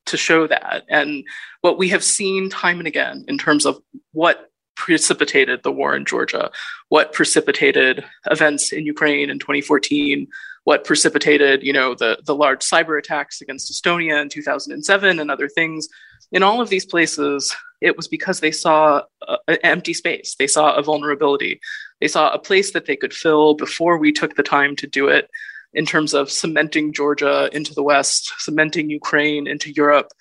to 0.07 0.17
show 0.17 0.47
that. 0.49 0.83
And 0.89 1.25
what 1.61 1.79
we 1.79 1.89
have 1.91 2.03
seen 2.03 2.51
time 2.51 2.79
and 2.79 2.89
again 2.89 3.25
in 3.29 3.39
terms 3.39 3.65
of 3.65 3.81
what 4.13 4.51
precipitated 4.77 5.63
the 5.63 5.73
war 5.73 5.95
in 5.95 6.05
Georgia, 6.05 6.51
what 6.89 7.13
precipitated 7.13 8.05
events 8.31 8.73
in 8.73 8.87
Ukraine 8.87 9.31
in 9.31 9.39
2014, 9.39 10.27
what 10.71 10.85
precipitated, 10.85 11.65
you 11.65 11.73
know, 11.73 11.97
the, 11.97 12.17
the 12.25 12.33
large 12.33 12.61
cyber 12.61 12.97
attacks 12.97 13.41
against 13.41 13.73
Estonia 13.73 14.23
in 14.23 14.29
2007 14.29 15.19
and 15.19 15.29
other 15.29 15.49
things. 15.49 15.89
In 16.31 16.45
all 16.45 16.61
of 16.61 16.69
these 16.69 16.87
places, 16.87 17.57
it 17.81 17.97
was 17.97 18.07
because 18.07 18.39
they 18.39 18.53
saw 18.53 19.03
an 19.49 19.59
empty 19.65 19.93
space. 19.93 20.37
They 20.39 20.47
saw 20.47 20.77
a 20.77 20.83
vulnerability. 20.85 21.61
They 22.01 22.07
saw 22.07 22.31
a 22.31 22.39
place 22.39 22.71
that 22.71 22.87
they 22.87 22.95
could 22.95 23.13
fill 23.13 23.55
before 23.55 23.99
we 23.99 24.13
took 24.13 24.37
the 24.37 24.45
time 24.45 24.77
to 24.77 24.87
do 24.87 25.09
it 25.09 25.29
in 25.75 25.87
terms 25.87 26.15
of 26.15 26.31
cementing 26.31 26.93
Georgia 26.93 27.51
into 27.53 27.75
the 27.75 27.83
West, 27.83 28.33
cementing 28.39 28.91
Ukraine 28.91 29.49
into 29.49 29.73
Europe, 29.73 30.13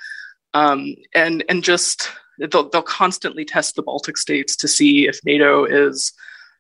um, 0.55 0.95
and 1.13 1.43
and 1.47 1.63
just 1.63 2.09
they'll, 2.39 2.69
they'll 2.69 2.81
constantly 2.81 3.45
test 3.45 3.75
the 3.75 3.83
Baltic 3.83 4.17
states 4.17 4.55
to 4.55 4.67
see 4.67 5.07
if 5.07 5.19
NATO 5.23 5.63
is 5.65 6.11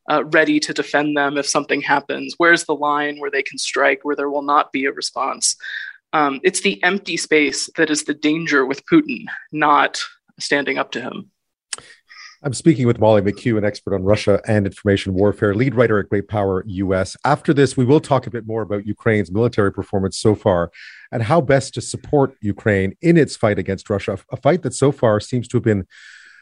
uh, 0.09 0.25
ready 0.25 0.59
to 0.59 0.73
defend 0.73 1.15
them 1.15 1.37
if 1.37 1.47
something 1.47 1.81
happens. 1.81 2.33
Where's 2.37 2.65
the 2.65 2.75
line 2.75 3.19
where 3.19 3.31
they 3.31 3.43
can 3.43 3.57
strike, 3.57 3.99
where 4.03 4.15
there 4.15 4.29
will 4.29 4.41
not 4.41 4.71
be 4.71 4.85
a 4.85 4.91
response? 4.91 5.55
Um, 6.13 6.39
it's 6.43 6.61
the 6.61 6.81
empty 6.83 7.17
space 7.17 7.69
that 7.77 7.89
is 7.89 8.03
the 8.03 8.15
danger 8.15 8.65
with 8.65 8.85
Putin, 8.85 9.25
not 9.51 10.01
standing 10.39 10.77
up 10.77 10.91
to 10.91 11.01
him. 11.01 11.31
I'm 12.41 12.53
speaking 12.53 12.87
with 12.87 12.99
Molly 12.99 13.21
McKew, 13.21 13.57
an 13.57 13.65
expert 13.65 13.93
on 13.93 14.03
Russia 14.03 14.41
and 14.47 14.65
information 14.65 15.13
warfare, 15.13 15.53
lead 15.53 15.75
writer 15.75 15.99
at 15.99 16.07
Great 16.07 16.29
Power 16.29 16.63
US. 16.65 17.17
After 17.25 17.53
this, 17.53 17.75
we 17.75 17.83
will 17.83 17.99
talk 17.99 18.27
a 18.27 18.31
bit 18.31 18.47
more 18.47 18.61
about 18.61 18.87
Ukraine's 18.87 19.29
military 19.29 19.73
performance 19.73 20.17
so 20.17 20.35
far 20.35 20.71
and 21.11 21.21
how 21.21 21.41
best 21.41 21.73
to 21.73 21.81
support 21.81 22.37
Ukraine 22.39 22.95
in 23.01 23.17
its 23.17 23.35
fight 23.35 23.59
against 23.59 23.89
Russia, 23.89 24.17
a 24.31 24.37
fight 24.37 24.61
that 24.61 24.73
so 24.73 24.93
far 24.93 25.19
seems 25.19 25.49
to 25.49 25.57
have 25.57 25.65
been 25.65 25.85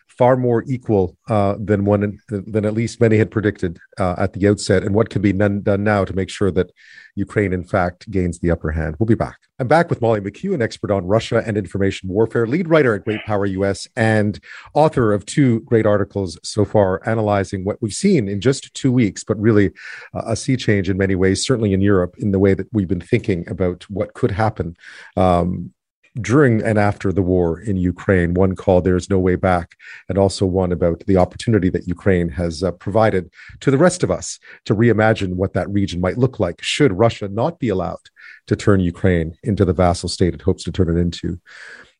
far 0.07 0.35
more 0.35 0.63
equal 0.67 1.17
uh, 1.29 1.55
than 1.59 1.85
one 1.85 2.19
than 2.29 2.65
at 2.65 2.73
least 2.73 2.99
many 2.99 3.17
had 3.17 3.31
predicted 3.31 3.77
uh, 3.99 4.15
at 4.17 4.33
the 4.33 4.47
outset, 4.47 4.83
and 4.83 4.95
what 4.95 5.09
can 5.09 5.21
be 5.21 5.33
done, 5.33 5.63
now 5.83 6.03
to 6.03 6.15
make 6.15 6.29
sure 6.29 6.51
that 6.51 6.71
Ukraine, 7.15 7.53
in 7.53 7.63
fact, 7.63 8.09
gains 8.09 8.39
the 8.39 8.51
upper 8.51 8.71
hand. 8.71 8.95
We'll 8.99 9.07
be 9.07 9.15
back. 9.15 9.37
I'm 9.59 9.67
back 9.67 9.89
with 9.89 10.01
Molly 10.01 10.21
McKew, 10.21 10.53
an 10.53 10.61
expert 10.61 10.91
on 10.91 11.05
Russia 11.05 11.43
and 11.45 11.57
information 11.57 12.09
warfare, 12.09 12.45
lead 12.45 12.67
writer 12.67 12.93
at 12.93 13.05
Great 13.05 13.23
Power 13.25 13.45
US, 13.45 13.87
and 13.95 14.39
author 14.73 15.13
of 15.13 15.25
two 15.25 15.61
great 15.61 15.85
articles 15.85 16.37
so 16.43 16.63
far 16.63 17.01
analyzing 17.07 17.65
what 17.65 17.81
we've 17.81 17.93
seen 17.93 18.27
in 18.27 18.39
just 18.39 18.73
two 18.75 18.91
weeks, 18.91 19.23
but 19.23 19.39
really 19.39 19.71
uh, 20.13 20.23
a 20.27 20.35
sea 20.35 20.57
change 20.57 20.89
in 20.89 20.97
many 20.97 21.15
ways, 21.15 21.45
certainly 21.45 21.73
in 21.73 21.81
Europe, 21.81 22.15
in 22.19 22.31
the 22.31 22.39
way 22.39 22.53
that 22.53 22.67
we've 22.71 22.87
been 22.87 23.01
thinking 23.01 23.47
about 23.49 23.83
what 23.89 24.13
could 24.13 24.31
happen 24.31 24.75
um, 25.15 25.73
during 26.21 26.61
and 26.63 26.77
after 26.77 27.11
the 27.11 27.21
war 27.21 27.59
in 27.59 27.77
Ukraine. 27.77 28.33
One 28.33 28.55
called 28.55 28.83
There's 28.83 29.09
No 29.09 29.19
Way 29.19 29.35
Back, 29.35 29.75
and 30.09 30.17
also 30.17 30.45
one 30.45 30.71
about 30.71 31.03
the 31.07 31.17
opportunity 31.17 31.69
that 31.69 31.87
Ukraine 31.87 32.29
has 32.29 32.63
uh, 32.63 32.71
provided 32.71 33.31
to 33.61 33.71
the 33.71 33.77
rest 33.77 34.03
of 34.03 34.11
us 34.11 34.39
to 34.65 34.75
reimagine 34.75 35.33
what 35.35 35.53
that 35.53 35.69
region 35.69 36.01
might 36.01 36.17
look 36.17 36.39
like 36.39 36.61
should 36.61 36.93
Russia 36.93 37.27
not 37.27 37.59
be 37.59 37.69
allowed 37.69 38.09
to 38.47 38.55
turn 38.55 38.79
Ukraine 38.79 39.37
into 39.43 39.65
the 39.65 39.73
vassal 39.73 40.09
state 40.09 40.33
it 40.33 40.41
hopes 40.41 40.63
to 40.63 40.71
turn 40.71 40.89
it 40.95 40.99
into. 40.99 41.39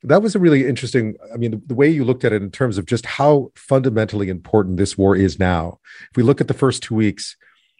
That 0.04 0.22
was 0.22 0.36
a 0.36 0.40
really 0.40 0.68
interesting. 0.68 1.16
I 1.34 1.38
mean, 1.38 1.52
the, 1.52 1.62
the 1.68 1.76
way 1.76 1.90
you 1.90 2.06
looked 2.06 2.24
at 2.24 2.34
it 2.34 2.44
in 2.44 2.52
terms 2.52 2.78
of 2.78 2.86
just 2.86 3.06
how 3.06 3.52
fundamentally 3.56 4.30
important 4.30 4.78
this 4.78 4.98
war 4.98 5.16
is 5.16 5.40
now. 5.40 5.80
If 6.12 6.18
we 6.18 6.24
look 6.24 6.40
at 6.40 6.48
the 6.48 6.54
first 6.54 6.84
two 6.84 6.96
weeks, 6.96 7.36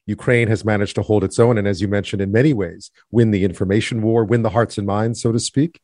Ukraine 0.08 0.48
has 0.48 0.66
managed 0.66 0.96
to 0.96 1.04
hold 1.04 1.24
its 1.24 1.38
own, 1.38 1.58
and 1.58 1.68
as 1.68 1.82
you 1.82 1.88
mentioned, 1.88 2.22
in 2.22 2.32
many 2.32 2.54
ways, 2.54 2.90
win 3.12 3.32
the 3.32 3.44
information 3.44 4.02
war, 4.02 4.24
win 4.24 4.42
the 4.42 4.50
hearts 4.50 4.78
and 4.78 4.88
minds, 4.88 5.22
so 5.22 5.32
to 5.32 5.40
speak. 5.40 5.82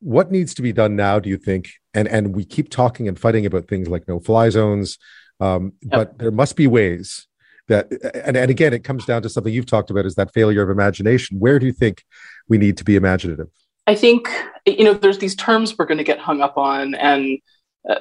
What 0.00 0.30
needs 0.30 0.54
to 0.54 0.62
be 0.62 0.72
done 0.72 0.96
now, 0.96 1.18
do 1.18 1.28
you 1.28 1.36
think? 1.36 1.70
And 1.92 2.08
and 2.08 2.34
we 2.34 2.44
keep 2.44 2.70
talking 2.70 3.08
and 3.08 3.18
fighting 3.18 3.44
about 3.44 3.68
things 3.68 3.88
like 3.88 4.08
no 4.08 4.20
fly 4.20 4.48
zones, 4.48 4.98
um, 5.40 5.72
yep. 5.82 5.90
but 5.92 6.18
there 6.18 6.30
must 6.30 6.56
be 6.56 6.66
ways 6.66 7.26
that 7.68 7.90
and, 8.14 8.36
and 8.36 8.50
again 8.50 8.72
it 8.72 8.84
comes 8.84 9.04
down 9.04 9.22
to 9.22 9.28
something 9.28 9.52
you've 9.52 9.66
talked 9.66 9.90
about 9.90 10.06
is 10.06 10.14
that 10.14 10.32
failure 10.32 10.62
of 10.62 10.70
imagination 10.70 11.38
where 11.38 11.58
do 11.58 11.66
you 11.66 11.72
think 11.72 12.04
we 12.48 12.58
need 12.58 12.76
to 12.76 12.84
be 12.84 12.96
imaginative 12.96 13.48
i 13.86 13.94
think 13.94 14.28
you 14.66 14.84
know 14.84 14.94
there's 14.94 15.18
these 15.18 15.34
terms 15.34 15.76
we're 15.76 15.86
going 15.86 15.98
to 15.98 16.04
get 16.04 16.18
hung 16.18 16.40
up 16.40 16.56
on 16.56 16.94
and 16.94 17.38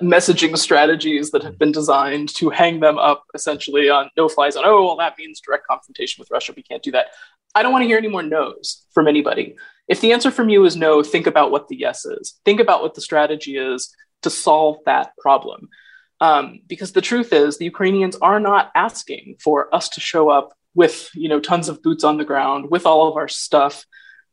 messaging 0.01 0.57
strategies 0.57 1.31
that 1.31 1.43
have 1.43 1.59
been 1.59 1.71
designed 1.71 2.29
to 2.29 2.49
hang 2.49 2.79
them 2.79 2.97
up 2.97 3.23
essentially 3.35 3.87
on 3.87 4.09
no 4.17 4.27
fly 4.27 4.49
zone 4.49 4.63
oh 4.65 4.83
well 4.83 4.95
that 4.95 5.13
means 5.17 5.39
direct 5.39 5.67
confrontation 5.67 6.19
with 6.19 6.31
russia 6.31 6.53
we 6.55 6.63
can't 6.63 6.81
do 6.81 6.91
that 6.91 7.07
i 7.53 7.61
don't 7.61 7.71
want 7.71 7.83
to 7.83 7.87
hear 7.87 7.97
any 7.97 8.07
more 8.07 8.23
no's 8.23 8.83
from 8.93 9.07
anybody 9.07 9.55
if 9.87 10.01
the 10.01 10.13
answer 10.13 10.31
from 10.31 10.49
you 10.49 10.65
is 10.65 10.75
no, 10.75 11.03
think 11.03 11.27
about 11.27 11.51
what 11.51 11.67
the 11.67 11.75
yes 11.75 12.05
is. 12.05 12.39
Think 12.43 12.59
about 12.59 12.81
what 12.81 12.95
the 12.95 13.01
strategy 13.01 13.57
is 13.57 13.93
to 14.23 14.29
solve 14.29 14.77
that 14.85 15.11
problem. 15.17 15.69
Um, 16.21 16.61
because 16.67 16.93
the 16.93 17.01
truth 17.01 17.33
is, 17.33 17.57
the 17.57 17.65
Ukrainians 17.65 18.15
are 18.21 18.39
not 18.39 18.71
asking 18.73 19.35
for 19.43 19.73
us 19.75 19.89
to 19.89 19.99
show 19.99 20.29
up 20.29 20.53
with 20.73 21.09
you 21.13 21.29
know 21.29 21.39
tons 21.39 21.69
of 21.69 21.81
boots 21.81 22.03
on 22.03 22.17
the 22.17 22.25
ground 22.25 22.69
with 22.71 22.85
all 22.85 23.07
of 23.07 23.17
our 23.17 23.27
stuff. 23.27 23.85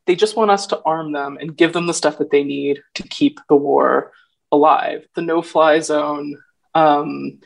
They 0.07 0.17
just 0.17 0.37
want 0.37 0.51
us 0.51 0.67
to 0.69 0.81
arm 0.85 1.13
them 1.13 1.37
and 1.41 1.57
give 1.57 1.73
them 1.73 1.87
the 1.87 1.95
stuff 1.95 2.19
that 2.19 2.31
they 2.31 2.45
need 2.45 2.83
to 2.95 3.03
keep 3.03 3.39
the 3.49 3.57
war 3.57 4.13
alive. 4.53 5.07
The 5.15 5.23
no-fly 5.23 5.81
zone 5.81 6.37
um, 6.75 7.41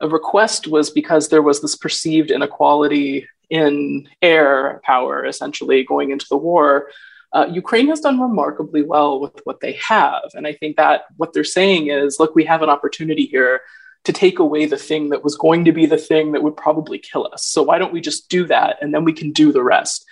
a 0.00 0.08
request 0.08 0.66
was 0.66 0.90
because 0.90 1.28
there 1.28 1.42
was 1.42 1.60
this 1.60 1.76
perceived 1.76 2.30
inequality 2.30 3.28
in 3.50 4.08
air 4.22 4.80
power, 4.84 5.26
essentially 5.26 5.84
going 5.84 6.10
into 6.10 6.26
the 6.30 6.36
war 6.36 6.88
uh, 7.34 7.48
Ukraine 7.52 7.88
has 7.88 8.00
done 8.00 8.20
remarkably 8.20 8.82
well 8.82 9.20
with 9.20 9.40
what 9.42 9.60
they 9.60 9.72
have. 9.72 10.22
And 10.34 10.46
I 10.46 10.52
think 10.52 10.76
that 10.76 11.06
what 11.16 11.32
they're 11.32 11.42
saying 11.42 11.88
is 11.88 12.20
look, 12.20 12.34
we 12.34 12.44
have 12.44 12.62
an 12.62 12.70
opportunity 12.70 13.26
here 13.26 13.60
to 14.04 14.12
take 14.12 14.38
away 14.38 14.66
the 14.66 14.76
thing 14.76 15.08
that 15.08 15.24
was 15.24 15.36
going 15.36 15.64
to 15.64 15.72
be 15.72 15.84
the 15.84 15.98
thing 15.98 16.32
that 16.32 16.42
would 16.42 16.56
probably 16.56 16.98
kill 16.98 17.28
us. 17.32 17.44
So 17.44 17.62
why 17.62 17.78
don't 17.78 17.92
we 17.92 18.00
just 18.00 18.28
do 18.28 18.46
that 18.46 18.76
and 18.80 18.94
then 18.94 19.04
we 19.04 19.12
can 19.12 19.32
do 19.32 19.50
the 19.50 19.64
rest? 19.64 20.06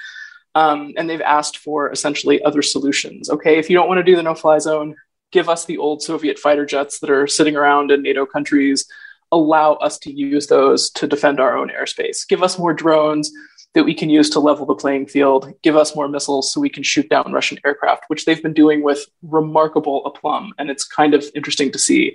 Um, 0.55 0.95
and 0.97 1.09
they've 1.09 1.21
asked 1.21 1.59
for 1.59 1.93
essentially 1.93 2.43
other 2.43 2.61
solutions. 2.61 3.31
Okay, 3.31 3.59
if 3.59 3.71
you 3.71 3.77
don't 3.77 3.89
want 3.89 3.99
to 3.99 4.05
do 4.05 4.17
the 4.17 4.23
no 4.23 4.35
fly 4.35 4.59
zone, 4.59 4.97
give 5.33 5.49
us 5.49 5.65
the 5.65 5.79
old 5.79 6.03
Soviet 6.03 6.39
fighter 6.39 6.65
jets 6.65 7.01
that 7.01 7.11
are 7.11 7.27
sitting 7.27 7.57
around 7.57 7.91
in 7.91 8.03
NATO 8.03 8.25
countries. 8.25 8.87
Allow 9.33 9.75
us 9.75 9.99
to 10.01 10.13
use 10.13 10.47
those 10.47 10.91
to 10.91 11.07
defend 11.07 11.41
our 11.41 11.57
own 11.57 11.71
airspace. 11.71 12.29
Give 12.29 12.43
us 12.43 12.59
more 12.59 12.75
drones 12.75 13.33
that 13.75 13.85
we 13.85 13.95
can 13.95 14.11
use 14.11 14.29
to 14.31 14.41
level 14.41 14.67
the 14.67 14.75
playing 14.75 15.07
field, 15.07 15.53
give 15.63 15.77
us 15.77 15.97
more 15.97 16.09
missiles 16.09 16.53
so 16.53 16.61
we 16.61 16.69
can 16.69 16.83
shoot 16.83 17.09
down 17.09 17.33
Russian 17.33 17.59
aircraft, 17.65 18.05
which 18.09 18.25
they've 18.25 18.43
been 18.43 18.53
doing 18.53 18.83
with 18.83 19.07
remarkable 19.23 20.05
aplomb. 20.05 20.53
And 20.59 20.71
it's 20.71 20.85
kind 20.85 21.15
of 21.15 21.25
interesting 21.35 21.73
to 21.73 21.79
see. 21.79 22.15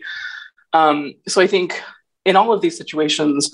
Um, 0.74 1.16
so 1.28 1.42
I 1.42 1.48
think 1.48 1.82
in 2.26 2.36
all 2.36 2.54
of 2.54 2.62
these 2.62 2.78
situations, 2.78 3.50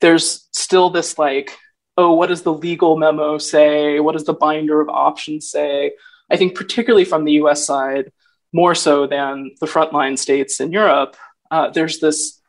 there's 0.00 0.48
still 0.52 0.90
this 0.90 1.18
like, 1.18 1.56
oh, 1.96 2.14
what 2.14 2.28
does 2.28 2.42
the 2.42 2.52
legal 2.52 2.96
memo 2.96 3.38
say? 3.38 4.00
What 4.00 4.12
does 4.12 4.24
the 4.24 4.34
binder 4.34 4.80
of 4.80 4.88
options 4.88 5.48
say? 5.48 5.92
I 6.28 6.36
think, 6.36 6.56
particularly 6.56 7.04
from 7.04 7.24
the 7.24 7.32
US 7.32 7.64
side, 7.64 8.10
more 8.52 8.74
so 8.74 9.06
than 9.06 9.52
the 9.60 9.66
frontline 9.66 10.18
states 10.18 10.60
in 10.60 10.72
Europe, 10.72 11.16
uh, 11.50 11.70
there's 11.70 11.98
this 11.98 12.40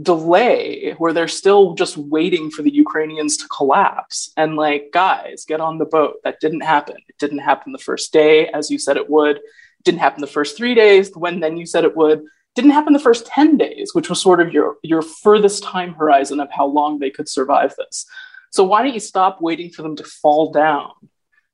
delay 0.00 0.92
where 0.98 1.12
they're 1.12 1.28
still 1.28 1.74
just 1.74 1.96
waiting 1.96 2.50
for 2.50 2.62
the 2.62 2.72
Ukrainians 2.72 3.36
to 3.38 3.48
collapse. 3.48 4.32
And 4.36 4.56
like, 4.56 4.90
guys, 4.92 5.44
get 5.46 5.60
on 5.60 5.78
the 5.78 5.84
boat. 5.84 6.16
That 6.22 6.40
didn't 6.40 6.60
happen. 6.60 6.96
It 7.08 7.18
didn't 7.18 7.38
happen 7.38 7.72
the 7.72 7.78
first 7.78 8.12
day, 8.12 8.46
as 8.48 8.70
you 8.70 8.78
said 8.78 8.96
it 8.96 9.10
would. 9.10 9.36
It 9.36 9.84
didn't 9.84 10.00
happen 10.00 10.20
the 10.20 10.26
first 10.26 10.56
three 10.56 10.74
days, 10.74 11.10
when 11.14 11.40
then 11.40 11.56
you 11.56 11.66
said 11.66 11.84
it 11.84 11.96
would. 11.96 12.22
Didn't 12.54 12.72
happen 12.72 12.92
the 12.92 12.98
first 12.98 13.26
10 13.26 13.56
days, 13.56 13.94
which 13.94 14.08
was 14.08 14.20
sort 14.20 14.40
of 14.40 14.52
your, 14.52 14.76
your 14.82 15.02
furthest 15.02 15.62
time 15.62 15.94
horizon 15.94 16.40
of 16.40 16.50
how 16.50 16.66
long 16.66 16.98
they 16.98 17.10
could 17.10 17.28
survive 17.28 17.74
this. 17.76 18.06
So 18.50 18.64
why 18.64 18.82
don't 18.82 18.94
you 18.94 19.00
stop 19.00 19.40
waiting 19.40 19.70
for 19.70 19.82
them 19.82 19.96
to 19.96 20.04
fall 20.04 20.52
down 20.52 20.90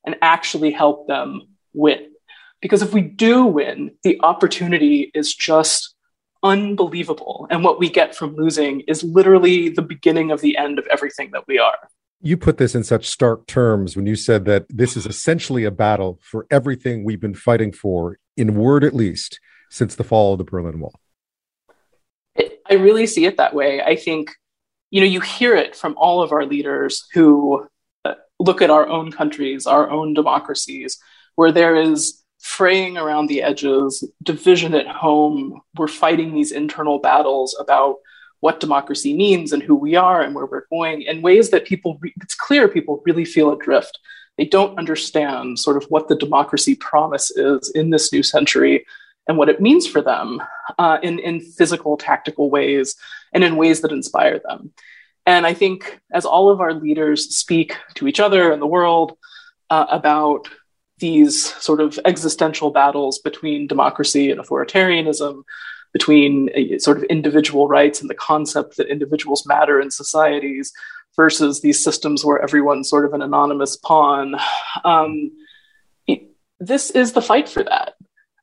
and 0.05 0.17
actually 0.23 0.73
help 0.73 1.07
them 1.07 1.43
win? 1.75 2.11
Because 2.61 2.83
if 2.83 2.93
we 2.93 3.03
do 3.03 3.45
win, 3.45 3.93
the 4.03 4.19
opportunity 4.23 5.11
is 5.15 5.35
just 5.35 5.95
unbelievable. 6.43 7.47
And 7.51 7.65
what 7.65 7.79
we 7.79 7.91
get 7.91 8.15
from 8.15 8.35
losing 8.37 8.81
is 8.83 9.03
literally 9.03 9.69
the 9.69 9.83
beginning 9.83 10.31
of 10.31 10.41
the 10.41 10.57
end 10.57 10.79
of 10.79 10.87
everything 10.87 11.31
that 11.33 11.47
we 11.47 11.59
are. 11.59 11.77
You 12.23 12.37
put 12.37 12.57
this 12.57 12.75
in 12.75 12.83
such 12.83 13.09
stark 13.09 13.47
terms 13.47 13.95
when 13.95 14.07
you 14.07 14.17
said 14.17 14.47
that 14.47 14.67
this 14.69 14.97
is 14.97 15.07
essentially 15.07 15.65
a 15.65 15.71
battle 15.71 16.19
for 16.23 16.47
everything 16.51 17.05
we've 17.05 17.21
been 17.21 17.35
fighting 17.35 17.73
for, 17.73 18.19
in 18.37 18.55
word 18.55 18.85
at 18.85 18.95
least, 18.95 19.39
since 19.71 19.95
the 19.95 20.05
fall 20.05 20.33
of 20.33 20.39
the 20.39 20.45
Berlin 20.45 20.81
Wall. 20.81 20.99
It, 22.35 22.63
I 22.69 22.75
really 22.75 23.07
see 23.07 23.27
it 23.27 23.37
that 23.37 23.55
way. 23.55 23.83
I 23.83 23.97
think, 23.97 24.31
you 24.91 25.01
know, 25.01 25.07
you 25.07 25.21
hear 25.21 25.55
it 25.55 25.77
from 25.77 25.95
all 25.99 26.23
of 26.23 26.33
our 26.33 26.47
leaders 26.47 27.07
who 27.13 27.67
uh, 28.05 28.15
look 28.39 28.63
at 28.63 28.71
our 28.71 28.89
own 28.89 29.13
countries, 29.13 29.67
our 29.67 29.91
own 29.91 30.15
democracies, 30.15 30.99
where 31.35 31.53
there 31.53 31.77
is 31.77 32.23
fraying 32.47 32.97
around 32.97 33.27
the 33.27 33.43
edges, 33.43 34.05
division 34.23 34.73
at 34.73 34.87
home. 34.87 35.61
We're 35.77 35.89
fighting 35.89 36.33
these 36.33 36.53
internal 36.53 37.01
battles 37.01 37.57
about 37.59 37.97
what 38.39 38.61
democracy 38.61 39.17
means 39.17 39.53
and 39.53 39.63
who 39.63 39.75
we 39.75 39.97
are 39.97 40.23
and 40.23 40.33
where 40.33 40.47
we're 40.47 40.69
going 40.71 41.03
in 41.03 41.23
ways 41.23 41.51
that 41.51 41.67
people, 41.67 41.99
re- 42.01 42.15
it's 42.23 42.37
clear 42.37 42.69
people 42.69 43.03
really 43.05 43.25
feel 43.25 43.51
adrift. 43.51 43.99
They 44.39 44.45
don't 44.45 44.79
understand 44.79 45.59
sort 45.59 45.77
of 45.77 45.87
what 45.89 46.07
the 46.07 46.15
democracy 46.15 46.77
promise 46.77 47.33
is 47.33 47.69
in 47.75 47.91
this 47.91 48.13
new 48.13 48.23
century 48.23 48.87
and 49.27 49.37
what 49.37 49.49
it 49.49 49.61
means 49.61 49.89
for 49.89 50.01
them 50.01 50.41
uh, 50.79 50.99
in, 51.03 51.19
in 51.19 51.41
physical, 51.41 51.97
tactical 51.97 52.49
ways 52.49 52.95
and 53.33 53.43
in 53.43 53.57
ways 53.57 53.81
that 53.81 53.91
inspire 53.91 54.39
them. 54.39 54.71
And 55.27 55.45
I 55.45 55.53
think 55.53 56.01
as 56.13 56.25
all 56.25 56.49
of 56.49 56.61
our 56.61 56.75
leaders 56.75 57.37
speak 57.37 57.77
to 57.95 58.07
each 58.07 58.21
other 58.21 58.53
and 58.53 58.63
the 58.63 58.67
world 58.67 59.19
uh, 59.69 59.87
about 59.91 60.49
these 60.99 61.55
sort 61.63 61.81
of 61.81 61.99
existential 62.05 62.71
battles 62.71 63.19
between 63.19 63.67
democracy 63.67 64.31
and 64.31 64.41
authoritarianism, 64.41 65.43
between 65.93 66.51
uh, 66.51 66.79
sort 66.79 66.97
of 66.97 67.05
individual 67.05 67.69
rights 67.69 68.01
and 68.01 68.11
the 68.11 68.15
concept 68.15 68.77
that 68.77 68.89
individuals 68.89 69.47
matter 69.47 69.81
in 69.81 69.91
societies 69.91 70.73
versus 71.15 71.61
these 71.61 71.83
systems 71.83 72.25
where 72.25 72.43
everyone's 72.43 72.89
sort 72.89 73.05
of 73.05 73.15
an 73.15 73.23
anonymous 73.23 73.77
pawn. 73.77 74.37
Um, 74.85 75.33
this 76.59 76.91
is 76.91 77.13
the 77.13 77.23
fight 77.23 77.49
for 77.49 77.63
that. 77.65 77.95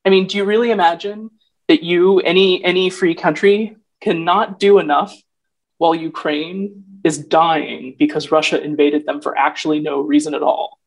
I 0.04 0.10
mean, 0.10 0.26
do 0.26 0.36
you 0.36 0.44
really 0.44 0.70
imagine 0.70 1.30
that 1.68 1.82
you, 1.82 2.20
any 2.20 2.62
any 2.64 2.90
free 2.90 3.14
country, 3.14 3.76
cannot 4.00 4.60
do 4.60 4.78
enough 4.78 5.14
while 5.78 5.94
Ukraine 5.94 6.84
is 7.04 7.18
dying 7.18 7.96
because 7.98 8.30
Russia 8.30 8.62
invaded 8.62 9.06
them 9.06 9.20
for 9.20 9.36
actually 9.36 9.80
no 9.80 10.00
reason 10.00 10.34
at 10.34 10.42
all. 10.42 10.78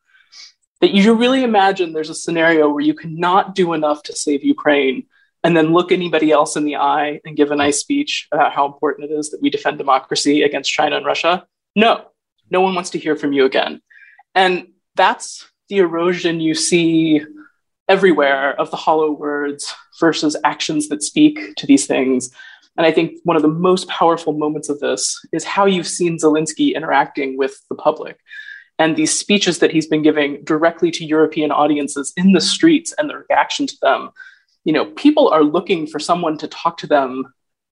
That 0.81 0.93
you 0.93 1.13
really 1.13 1.43
imagine 1.43 1.91
there's 1.91 2.09
a 2.09 2.15
scenario 2.15 2.69
where 2.69 2.83
you 2.83 2.93
cannot 2.93 3.55
do 3.55 3.73
enough 3.73 4.03
to 4.03 4.15
save 4.15 4.43
Ukraine 4.43 5.05
and 5.43 5.55
then 5.55 5.73
look 5.73 5.91
anybody 5.91 6.31
else 6.31 6.55
in 6.55 6.65
the 6.65 6.75
eye 6.75 7.19
and 7.25 7.37
give 7.37 7.51
a 7.51 7.55
nice 7.55 7.79
speech 7.79 8.27
about 8.31 8.53
how 8.53 8.65
important 8.65 9.09
it 9.09 9.13
is 9.13 9.31
that 9.31 9.41
we 9.41 9.49
defend 9.49 9.77
democracy 9.77 10.43
against 10.43 10.71
China 10.71 10.97
and 10.97 11.05
Russia? 11.05 11.47
No, 11.75 12.05
no 12.49 12.61
one 12.61 12.75
wants 12.75 12.91
to 12.91 12.99
hear 12.99 13.15
from 13.15 13.33
you 13.33 13.45
again. 13.45 13.81
And 14.35 14.67
that's 14.95 15.49
the 15.69 15.77
erosion 15.77 16.41
you 16.41 16.53
see 16.53 17.21
everywhere 17.87 18.59
of 18.59 18.69
the 18.71 18.77
hollow 18.77 19.11
words 19.11 19.73
versus 19.99 20.35
actions 20.43 20.89
that 20.89 21.03
speak 21.03 21.55
to 21.55 21.65
these 21.65 21.87
things. 21.87 22.29
And 22.75 22.85
I 22.85 22.91
think 22.91 23.17
one 23.23 23.35
of 23.35 23.41
the 23.41 23.47
most 23.47 23.87
powerful 23.87 24.33
moments 24.33 24.69
of 24.69 24.79
this 24.79 25.19
is 25.31 25.43
how 25.43 25.65
you've 25.65 25.87
seen 25.87 26.17
Zelensky 26.17 26.75
interacting 26.75 27.37
with 27.37 27.59
the 27.69 27.75
public 27.75 28.19
and 28.79 28.95
these 28.95 29.17
speeches 29.17 29.59
that 29.59 29.71
he's 29.71 29.87
been 29.87 30.03
giving 30.03 30.43
directly 30.43 30.91
to 30.91 31.05
European 31.05 31.51
audiences 31.51 32.13
in 32.15 32.33
the 32.33 32.41
streets 32.41 32.93
and 32.97 33.09
the 33.09 33.23
reaction 33.29 33.67
to 33.67 33.75
them. 33.81 34.09
You 34.65 34.73
know, 34.73 34.85
people 34.85 35.29
are 35.29 35.43
looking 35.43 35.87
for 35.87 35.99
someone 35.99 36.37
to 36.39 36.47
talk 36.47 36.77
to 36.79 36.87
them. 36.87 37.25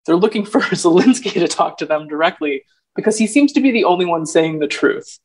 They're 0.06 0.16
looking 0.16 0.46
for 0.46 0.62
Zelensky 0.62 1.34
to 1.34 1.48
talk 1.48 1.78
to 1.78 1.86
them 1.86 2.08
directly 2.08 2.64
because 2.96 3.18
he 3.18 3.28
seems 3.28 3.52
to 3.54 3.62
be 3.62 3.72
the 3.72 3.84
only 3.84 4.06
one 4.06 4.26
saying 4.26 4.60
the 4.60 4.68
truth. 4.68 5.20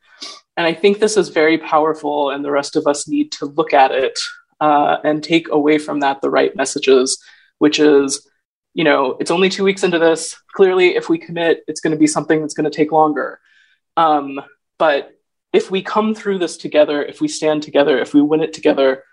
And 0.56 0.66
I 0.66 0.74
think 0.74 0.98
this 0.98 1.16
is 1.16 1.30
very 1.30 1.56
powerful, 1.56 2.30
and 2.30 2.44
the 2.44 2.50
rest 2.50 2.76
of 2.76 2.86
us 2.86 3.08
need 3.08 3.32
to 3.32 3.46
look 3.46 3.72
at 3.72 3.92
it 3.92 4.18
uh, 4.60 4.98
and 5.02 5.22
take 5.22 5.48
away 5.48 5.78
from 5.78 6.00
that 6.00 6.20
the 6.20 6.28
right 6.28 6.54
messages, 6.54 7.22
which 7.58 7.78
is 7.78 8.28
you 8.74 8.84
know, 8.84 9.16
it's 9.18 9.30
only 9.30 9.48
two 9.48 9.64
weeks 9.64 9.82
into 9.82 9.98
this. 9.98 10.36
Clearly, 10.52 10.94
if 10.94 11.08
we 11.08 11.18
commit, 11.18 11.64
it's 11.66 11.80
going 11.80 11.92
to 11.92 11.98
be 11.98 12.06
something 12.06 12.40
that's 12.40 12.54
going 12.54 12.70
to 12.70 12.76
take 12.76 12.92
longer. 12.92 13.40
Um, 13.96 14.40
but 14.78 15.10
if 15.52 15.70
we 15.70 15.82
come 15.82 16.14
through 16.14 16.38
this 16.38 16.56
together, 16.56 17.02
if 17.02 17.20
we 17.20 17.28
stand 17.28 17.62
together, 17.62 17.98
if 17.98 18.14
we 18.14 18.22
win 18.22 18.40
it 18.40 18.52
together, 18.52 19.04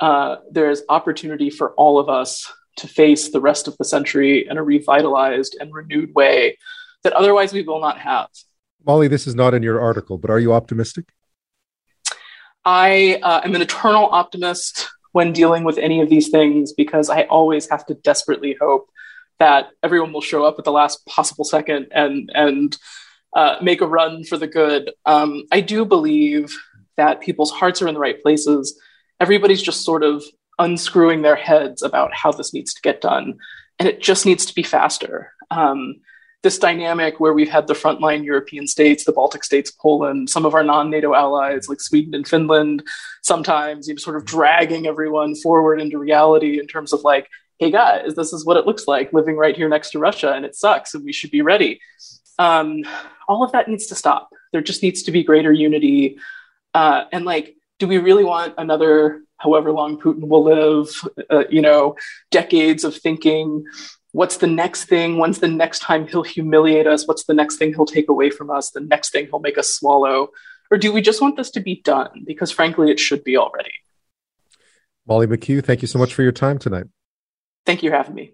uh, 0.00 0.36
there 0.50 0.70
is 0.70 0.82
opportunity 0.88 1.50
for 1.50 1.72
all 1.72 1.98
of 1.98 2.08
us 2.08 2.50
to 2.76 2.88
face 2.88 3.30
the 3.30 3.40
rest 3.40 3.68
of 3.68 3.76
the 3.78 3.84
century 3.84 4.46
in 4.48 4.56
a 4.56 4.62
revitalized 4.62 5.56
and 5.60 5.72
renewed 5.72 6.14
way 6.14 6.56
that 7.02 7.12
otherwise 7.12 7.52
we 7.52 7.62
will 7.62 7.80
not 7.80 7.98
have. 7.98 8.28
Molly, 8.86 9.08
this 9.08 9.26
is 9.26 9.34
not 9.34 9.54
in 9.54 9.62
your 9.62 9.80
article, 9.80 10.18
but 10.18 10.30
are 10.30 10.38
you 10.38 10.52
optimistic? 10.52 11.06
I 12.64 13.18
uh, 13.22 13.40
am 13.44 13.54
an 13.54 13.62
eternal 13.62 14.08
optimist 14.10 14.88
when 15.12 15.32
dealing 15.32 15.64
with 15.64 15.78
any 15.78 16.00
of 16.00 16.08
these 16.08 16.28
things 16.28 16.72
because 16.72 17.10
I 17.10 17.22
always 17.24 17.68
have 17.70 17.84
to 17.86 17.94
desperately 17.94 18.56
hope 18.60 18.88
that 19.38 19.68
everyone 19.82 20.12
will 20.12 20.20
show 20.20 20.44
up 20.44 20.56
at 20.58 20.64
the 20.64 20.72
last 20.72 21.04
possible 21.06 21.44
second 21.44 21.88
and 21.92 22.30
and 22.34 22.76
uh, 23.34 23.56
make 23.62 23.80
a 23.80 23.86
run 23.86 24.24
for 24.24 24.36
the 24.36 24.46
good. 24.46 24.92
Um, 25.06 25.44
I 25.52 25.60
do 25.60 25.84
believe 25.84 26.56
that 26.96 27.20
people's 27.20 27.50
hearts 27.50 27.80
are 27.80 27.88
in 27.88 27.94
the 27.94 28.00
right 28.00 28.20
places. 28.20 28.78
Everybody's 29.20 29.62
just 29.62 29.84
sort 29.84 30.02
of 30.02 30.22
unscrewing 30.58 31.22
their 31.22 31.36
heads 31.36 31.82
about 31.82 32.12
how 32.14 32.32
this 32.32 32.52
needs 32.52 32.74
to 32.74 32.82
get 32.82 33.00
done, 33.00 33.38
and 33.78 33.88
it 33.88 34.00
just 34.00 34.26
needs 34.26 34.46
to 34.46 34.54
be 34.54 34.62
faster. 34.62 35.32
Um, 35.50 35.96
this 36.42 36.58
dynamic 36.58 37.20
where 37.20 37.34
we've 37.34 37.50
had 37.50 37.66
the 37.66 37.74
frontline 37.74 38.24
European 38.24 38.66
states, 38.66 39.04
the 39.04 39.12
Baltic 39.12 39.44
states, 39.44 39.70
Poland, 39.70 40.30
some 40.30 40.46
of 40.46 40.54
our 40.54 40.64
non-NATO 40.64 41.14
allies 41.14 41.68
like 41.68 41.80
Sweden 41.80 42.14
and 42.14 42.26
Finland, 42.26 42.82
sometimes 43.22 43.88
you 43.88 43.94
know, 43.94 43.98
sort 43.98 44.16
of 44.16 44.24
dragging 44.24 44.86
everyone 44.86 45.34
forward 45.34 45.80
into 45.80 45.98
reality 45.98 46.58
in 46.58 46.66
terms 46.66 46.94
of 46.94 47.02
like, 47.02 47.28
hey 47.58 47.70
guys, 47.70 48.14
this 48.14 48.32
is 48.32 48.46
what 48.46 48.56
it 48.56 48.64
looks 48.64 48.88
like 48.88 49.12
living 49.12 49.36
right 49.36 49.54
here 49.54 49.68
next 49.68 49.90
to 49.90 49.98
Russia, 49.98 50.32
and 50.32 50.46
it 50.46 50.54
sucks, 50.54 50.94
and 50.94 51.04
we 51.04 51.12
should 51.12 51.30
be 51.30 51.42
ready. 51.42 51.78
Um, 52.40 52.84
all 53.28 53.44
of 53.44 53.52
that 53.52 53.68
needs 53.68 53.86
to 53.88 53.94
stop. 53.94 54.30
There 54.52 54.62
just 54.62 54.82
needs 54.82 55.04
to 55.04 55.12
be 55.12 55.22
greater 55.22 55.52
unity, 55.52 56.18
uh, 56.74 57.04
and 57.12 57.24
like, 57.24 57.56
do 57.78 57.86
we 57.86 57.98
really 57.98 58.24
want 58.24 58.54
another 58.58 59.22
however 59.36 59.70
long 59.72 60.00
Putin 60.00 60.26
will 60.26 60.44
live? 60.44 60.88
Uh, 61.30 61.44
you 61.50 61.62
know, 61.62 61.96
decades 62.30 62.82
of 62.82 62.96
thinking 62.96 63.64
what's 64.12 64.38
the 64.38 64.46
next 64.46 64.84
thing? 64.84 65.18
When's 65.18 65.38
the 65.38 65.48
next 65.48 65.80
time 65.80 66.06
he'll 66.06 66.22
humiliate 66.22 66.86
us? 66.86 67.06
What's 67.06 67.24
the 67.24 67.34
next 67.34 67.56
thing 67.56 67.72
he'll 67.74 67.86
take 67.86 68.08
away 68.08 68.30
from 68.30 68.50
us? 68.50 68.70
The 68.70 68.80
next 68.80 69.10
thing 69.10 69.26
he'll 69.26 69.40
make 69.40 69.58
us 69.58 69.70
swallow? 69.70 70.30
Or 70.70 70.78
do 70.78 70.92
we 70.92 71.00
just 71.00 71.20
want 71.20 71.36
this 71.36 71.50
to 71.52 71.60
be 71.60 71.80
done? 71.82 72.24
Because 72.26 72.50
frankly, 72.50 72.90
it 72.90 73.00
should 73.00 73.24
be 73.24 73.36
already. 73.36 73.72
Molly 75.06 75.26
McKew, 75.26 75.64
thank 75.64 75.82
you 75.82 75.88
so 75.88 75.98
much 75.98 76.14
for 76.14 76.22
your 76.22 76.32
time 76.32 76.58
tonight. 76.58 76.86
Thank 77.66 77.82
you 77.82 77.90
for 77.90 77.96
having 77.96 78.14
me. 78.14 78.32